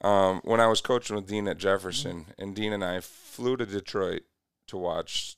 [0.02, 3.66] Um, when I was coaching with Dean at Jefferson, and Dean and I flew to
[3.66, 4.22] Detroit
[4.68, 5.36] to watch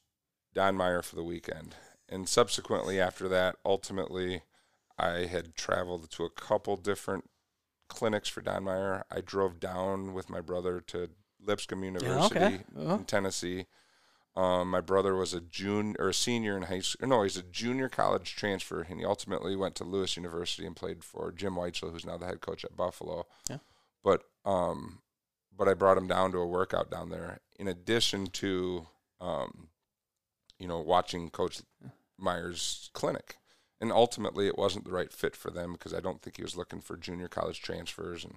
[0.54, 1.76] Don Meyer for the weekend,
[2.09, 4.42] and subsequently after that, ultimately,
[4.98, 7.30] I had traveled to a couple different
[7.88, 9.04] clinics for Don Meyer.
[9.11, 11.11] I drove down with my brother to
[11.44, 12.61] Lipscomb University okay.
[12.76, 12.94] Uh-huh.
[12.94, 13.66] in Tennessee.
[14.36, 17.09] Um, my brother was a junior or a senior in high school.
[17.09, 21.02] No, he's a junior college transfer, and he ultimately went to Lewis University and played
[21.02, 23.26] for Jim Whitesell, who's now the head coach at Buffalo.
[23.50, 23.59] Yeah.
[24.03, 25.01] But um,
[25.57, 27.40] but I brought him down to a workout down there.
[27.59, 28.86] In addition to
[29.20, 29.68] um,
[30.59, 31.62] you know, watching Coach
[32.18, 33.36] Meyer's clinic.
[33.80, 36.57] And ultimately, it wasn't the right fit for them because I don't think he was
[36.57, 38.24] looking for junior college transfers.
[38.24, 38.34] And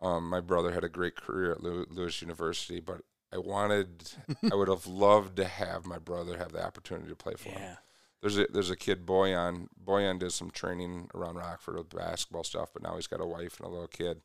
[0.00, 4.12] um, my brother had a great career at Lewis University, but I wanted,
[4.50, 7.60] I would have loved to have my brother have the opportunity to play for him.
[7.60, 7.76] yeah,
[8.22, 9.68] There's a there's a kid Boyan.
[9.84, 13.58] Boyan did some training around Rockford with basketball stuff, but now he's got a wife
[13.60, 14.22] and a little kid.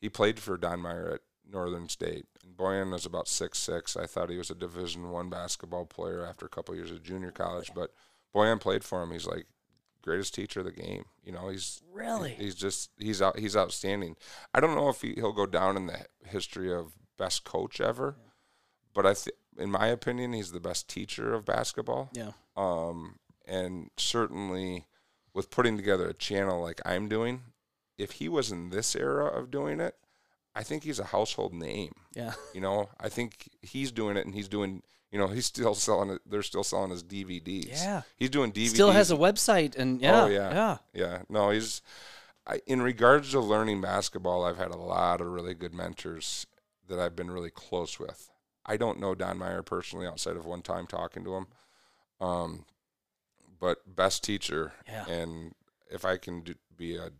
[0.00, 1.20] He played for Don Meyer at
[1.50, 2.26] Northern State.
[2.44, 3.96] And Boyan was about six six.
[3.96, 7.30] I thought he was a Division One basketball player after a couple years of junior
[7.30, 7.92] college, but
[8.34, 9.10] Boyan played for him.
[9.12, 9.46] He's like
[10.02, 11.04] greatest teacher of the game.
[11.24, 12.30] You know, he's Really?
[12.30, 14.16] he's just he's out he's outstanding.
[14.54, 18.16] I don't know if he, he'll go down in the history of best coach ever,
[18.94, 22.10] but I th- in my opinion, he's the best teacher of basketball.
[22.12, 22.32] Yeah.
[22.56, 23.16] Um,
[23.46, 24.86] and certainly
[25.32, 27.42] with putting together a channel like I'm doing,
[27.98, 29.96] if he was in this era of doing it,
[30.54, 31.92] I think he's a household name.
[32.14, 32.32] Yeah.
[32.54, 34.82] You know, I think he's doing it, and he's doing.
[35.12, 36.20] You know, he's still selling it.
[36.26, 37.68] They're still selling his DVDs.
[37.68, 38.02] Yeah.
[38.16, 38.70] he's doing DVDs.
[38.70, 40.24] Still has a website and yeah.
[40.24, 40.52] Oh, yeah.
[40.52, 40.76] Yeah.
[40.92, 41.80] Yeah, no, he's.
[42.46, 46.46] I, in regards to learning basketball, I've had a lot of really good mentors
[46.88, 48.30] that I've been really close with.
[48.64, 51.46] I don't know Don Meyer personally outside of one time talking to him,
[52.20, 52.64] um,
[53.60, 54.72] but best teacher.
[54.88, 55.06] Yeah.
[55.06, 55.54] And
[55.90, 57.10] if I can do, be a, a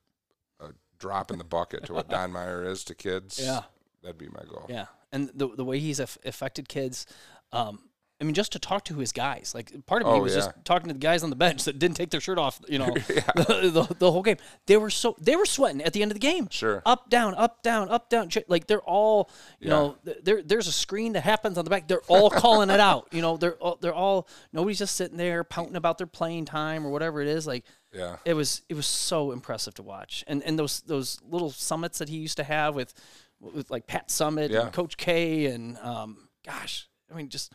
[0.98, 3.62] drop in the bucket to what Don Meyer is to kids, Yeah.
[4.02, 4.66] that'd be my goal.
[4.68, 7.06] Yeah, and the the way he's aff- affected kids,
[7.52, 7.80] um,
[8.18, 10.50] I mean, just to talk to his guys, like part of me Oh, was just
[10.64, 12.86] talking to the guys on the bench that didn't take their shirt off, you know,
[13.10, 13.20] Yeah.
[13.36, 14.38] the, the, the whole game.
[14.64, 16.48] They were so they were sweating at the end of the game.
[16.50, 16.80] Sure.
[16.86, 18.30] Up down, up down, up down.
[18.48, 19.28] Like they're all,
[19.60, 19.74] you Yeah.
[19.74, 21.88] know, there there's a screen that happens on the back.
[21.88, 23.06] They're all calling it out.
[23.12, 26.86] You know, they're all, they're all nobody's just sitting there pouting about their playing time
[26.86, 27.46] or whatever it is.
[27.46, 28.16] Like Yeah.
[28.24, 32.08] it was it was so impressive to watch and and those those little summits that
[32.08, 32.92] he used to have with
[33.40, 34.62] with like Pat Summitt Yeah.
[34.62, 37.52] and Coach K and um gosh I mean just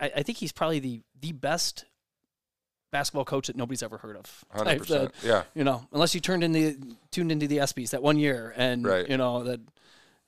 [0.00, 1.86] I, I think he's probably the the best
[2.92, 5.14] basketball coach that nobody's ever heard of Hundred percent.
[5.24, 5.42] Yeah.
[5.54, 6.76] you know unless you turned in the
[7.10, 9.08] tuned into the ESPYS that one year and Right.
[9.08, 9.60] you know that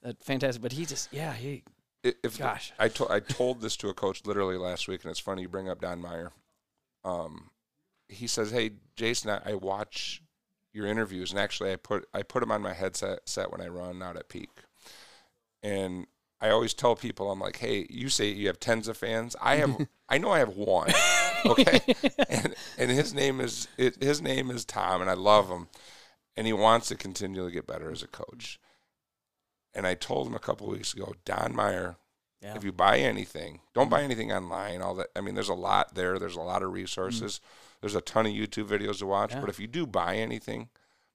[0.03, 1.63] that fantastic but he just yeah he
[2.03, 2.73] If Gosh.
[2.79, 5.49] I told I told this to a coach literally last week, and it's funny you
[5.49, 6.33] bring up Don Meyer.
[7.05, 7.51] Um,
[8.11, 10.23] he says, "Hey, Jason, I, I watch
[10.73, 13.69] your interviews, and actually, I put I put them on my headset set when I
[13.69, 14.51] run out at peak,
[15.63, 16.07] and
[16.41, 19.37] I always tell people, I'm like, hey, you say you have tens of fans.
[19.41, 20.91] I have, I know I have one,
[21.45, 21.81] okay,
[22.29, 25.69] and and his name is it, his name is Tom, and I love him,
[26.37, 28.59] and he wants to continually get better as a coach."
[29.73, 31.95] And I told him a couple weeks ago, Don Meyer,
[32.43, 34.83] yeah if you buy anything, don't buy anything online.
[34.83, 36.19] All that I mean, there's a lot there.
[36.19, 37.39] There's a lot of resources.
[37.39, 37.70] Mm.
[37.81, 39.33] There's a ton of YouTube videos to watch.
[39.33, 39.41] Yeah.
[39.41, 40.69] But if you do buy anything,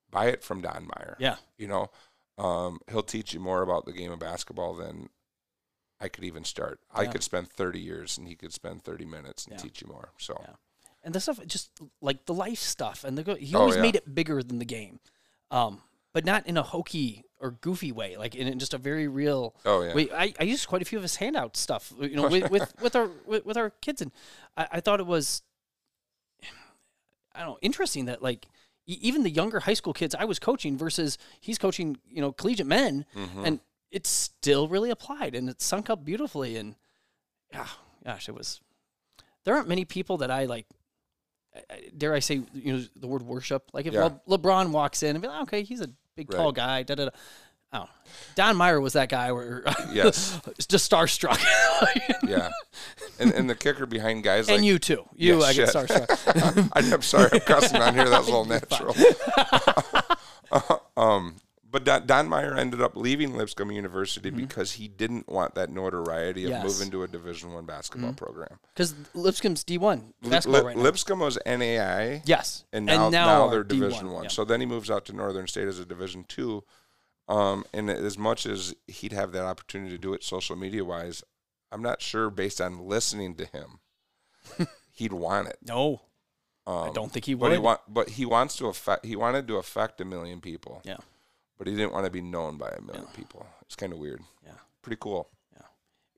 [0.10, 1.16] buy it from Don Meyer.
[1.20, 1.92] yeah You know,
[2.38, 5.10] um, he'll teach you more about the game of basketball than
[6.00, 6.80] I could even start.
[6.94, 9.62] I could spend 30 years, and he could spend 30 minutes and Yeah.
[9.62, 10.10] teach you more.
[10.18, 10.56] So Yeah.
[11.04, 11.70] and the stuff just
[12.02, 13.82] like the life stuff and the he Oh, always yeah.
[13.84, 15.00] made it bigger than the game
[15.52, 19.54] um but not in a hokey or goofy way like in just a very real
[19.66, 19.94] Oh, yeah.
[19.94, 22.74] way I, I used quite a few of his handout stuff you know with, with
[22.82, 24.12] with our with, with our kids and
[24.58, 25.44] I, I thought it was
[27.36, 28.48] i don't know interesting that like
[28.88, 32.32] e- even the younger high school kids i was coaching versus he's coaching you know
[32.32, 33.46] collegiate men Mhm.
[33.46, 33.60] and
[33.92, 36.76] it's still really applied and it's sunk up beautifully and
[37.54, 37.68] yeah
[38.04, 38.60] gosh it was
[39.44, 40.66] there aren't many people that i like
[41.98, 44.10] dare i say you know the word worship like if Yeah.
[44.28, 47.06] Le- lebron walks in and be like okay he's a big tall guy da, da,
[47.06, 47.12] da.
[47.74, 47.88] Oh,
[48.36, 50.40] Don Meyer was that guy where Yes.
[50.70, 51.40] just starstruck.
[52.28, 52.52] yeah,
[53.20, 55.04] and and the kicker behind guys and like you too.
[55.16, 55.76] You, Yeah, I get shit.
[55.90, 56.70] starstruck.
[56.74, 58.08] I, am sorry, I'm cussing on here.
[58.10, 58.96] That's a little You're natural.
[60.98, 61.36] um,
[61.70, 66.46] but Don, Don Meyer ended up leaving Lipscomb University because he didn't want that notoriety
[66.46, 66.64] of Mm-hmm.
[66.64, 66.74] Yes.
[66.74, 66.80] Mm-hmm.
[66.80, 68.60] moving to a Division One basketball program.
[68.74, 70.84] Because Lipscomb's D one basketball Li- right now.
[70.84, 74.24] Lipscomb was NAIA, yes, and now, now, are they're D1, Division One.
[74.24, 74.30] yeah.
[74.30, 76.64] So then he moves out to Northern State as a Division Two.
[77.28, 81.24] Um, and as much as he'd have that opportunity to do it social media wise,
[81.72, 83.80] I'm not sure based on listening to him,
[84.94, 85.58] he'd want it.
[85.68, 86.02] no,
[86.68, 87.78] Um, I don't think he But he would.
[87.88, 89.06] but he wants to affect.
[89.06, 90.82] He wanted to affect a million people.
[90.86, 90.98] Yeah.
[91.58, 93.46] But he didn't want to be known by a million people.
[93.62, 94.22] It's kind of weird.
[94.44, 94.52] Yeah.
[94.82, 95.30] Pretty cool.
[95.56, 95.66] Yeah.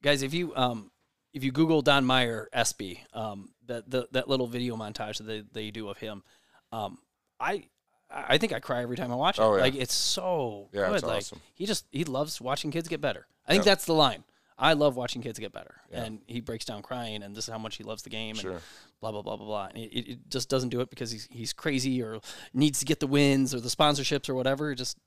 [0.02, 0.92] Guys if you um
[1.34, 5.44] if you google don meyer ESPY, um that the, that little video montage that they,
[5.54, 6.24] they do of him
[6.72, 6.98] um
[7.40, 7.64] i
[8.10, 9.62] i think i cry every time i watch it Oh, yeah.
[9.62, 11.42] like it's so Yeah, good it's like awesome.
[11.56, 13.72] he just he loves watching kids get better i think Yeah.
[13.72, 14.24] that's the line
[14.58, 16.04] i love watching kids get better Yeah.
[16.04, 18.52] and he breaks down crying and this is how much he loves the game Sure.
[18.54, 18.62] and
[19.02, 21.54] blah blah blah blah blah and it, it just doesn't do it because he's he's
[21.54, 22.20] crazy or
[22.54, 24.98] needs to get the wins or the sponsorships or whatever It just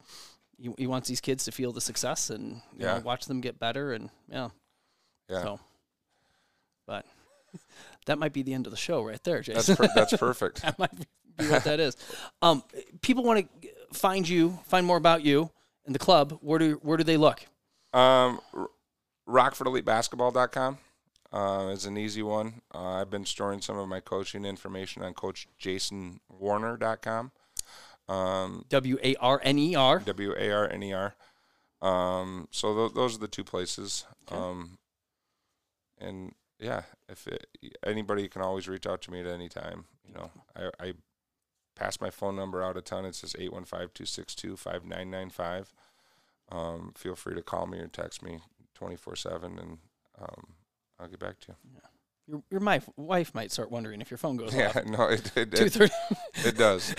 [0.59, 2.99] he, he wants these kids to feel the success and you Yeah.
[2.99, 4.51] know, watch them get better and yeah
[5.29, 5.43] Yeah.
[5.43, 5.61] so,
[6.87, 7.07] but
[8.07, 9.77] that might be the end of the show right there, That's Jason.
[9.77, 10.63] per- that's perfect.
[10.63, 11.05] that might be
[11.37, 11.97] what that is.
[12.43, 12.63] Um,
[13.01, 15.51] people want to find you, find more about you
[15.87, 16.39] and the club.
[16.41, 17.45] Where do where do they look?
[17.93, 18.41] Um,
[19.29, 20.79] RockfordEliteBasketball.com
[21.33, 22.63] uh, is an easy one.
[22.75, 27.33] Uh, I've been storing some of my coaching information on CoachJasonWarner.com.
[28.09, 30.01] Um, W A R N E R.
[30.01, 31.15] W A R N E R.
[31.81, 34.05] Um, so th- those are the two places.
[34.29, 34.79] Um,
[35.99, 37.47] and yeah, if it,
[37.87, 39.85] anybody can always reach out to me at any time.
[40.07, 40.93] You know, I, I
[41.77, 43.05] pass my phone number out a ton.
[43.05, 45.67] It says 815-262-5995.
[46.53, 48.41] Um, feel free to call me or text me
[48.79, 49.79] 24/7 and
[50.21, 50.55] um,
[50.99, 51.81] I'll get back to you.
[52.27, 54.85] Your, your my wife might start wondering if your phone goes Yeah, off.
[54.87, 55.91] no, it it, it,
[56.45, 56.95] it does.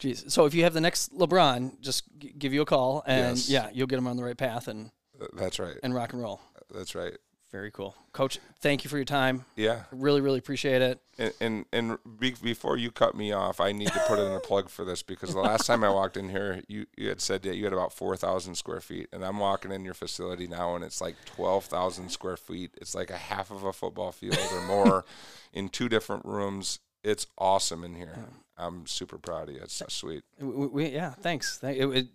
[0.00, 0.30] Jeez.
[0.30, 3.50] So if you have the next LeBron, just g- give you a call, and Yes.
[3.50, 4.90] yeah, you'll get him on the right path and
[5.34, 5.76] That's right.
[5.82, 6.40] and rock and roll.
[6.72, 7.16] That's right.
[7.50, 8.38] Very cool, Coach.
[8.60, 9.46] Thank you for your time.
[9.56, 9.84] Yeah.
[9.90, 11.00] Really, really appreciate it.
[11.16, 14.38] And and, and be, before you cut me off, I need to put in a
[14.38, 17.40] plug for this because the last time I walked in here, you, you had said
[17.44, 20.74] that you had about four thousand square feet, and I'm walking in your facility now,
[20.74, 22.72] and it's like twelve thousand square feet.
[22.82, 25.06] It's like a half of a football field or more,
[25.54, 26.80] in two different rooms.
[27.02, 28.26] It's awesome in here.
[28.58, 29.60] I'm super proud of you.
[29.62, 30.24] It's so sweet.
[30.38, 31.56] We, we, yeah, thanks.
[31.58, 32.06] Thank- It, it,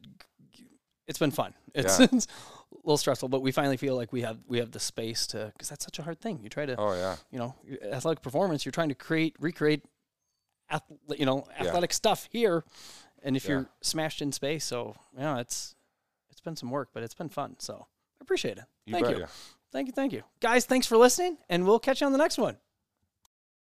[1.07, 1.53] has been fun.
[1.73, 2.07] It's, Yeah.
[2.13, 2.27] it's
[2.83, 5.69] little stressful, but we finally feel like we have we have the space to because
[5.69, 6.39] that's such a hard thing.
[6.43, 7.15] You try to Oh yeah.
[7.31, 7.55] you know
[7.91, 8.65] athletic performance.
[8.65, 9.83] You're trying to create recreate,
[10.69, 10.83] ath-
[11.17, 11.67] you know, Yeah.
[11.67, 12.63] athletic stuff here,
[13.21, 13.51] and if Yeah.
[13.51, 15.75] you're smashed in space, so yeah, it's
[16.29, 17.55] it's been some work, but it's been fun.
[17.59, 17.87] So
[18.19, 18.65] I appreciate it.
[18.85, 19.19] You Thank you.
[19.19, 19.27] ya.
[19.71, 19.93] Thank you.
[19.93, 20.23] Thank you.
[20.39, 22.57] Guys, thanks for listening, and we'll catch you on the next one.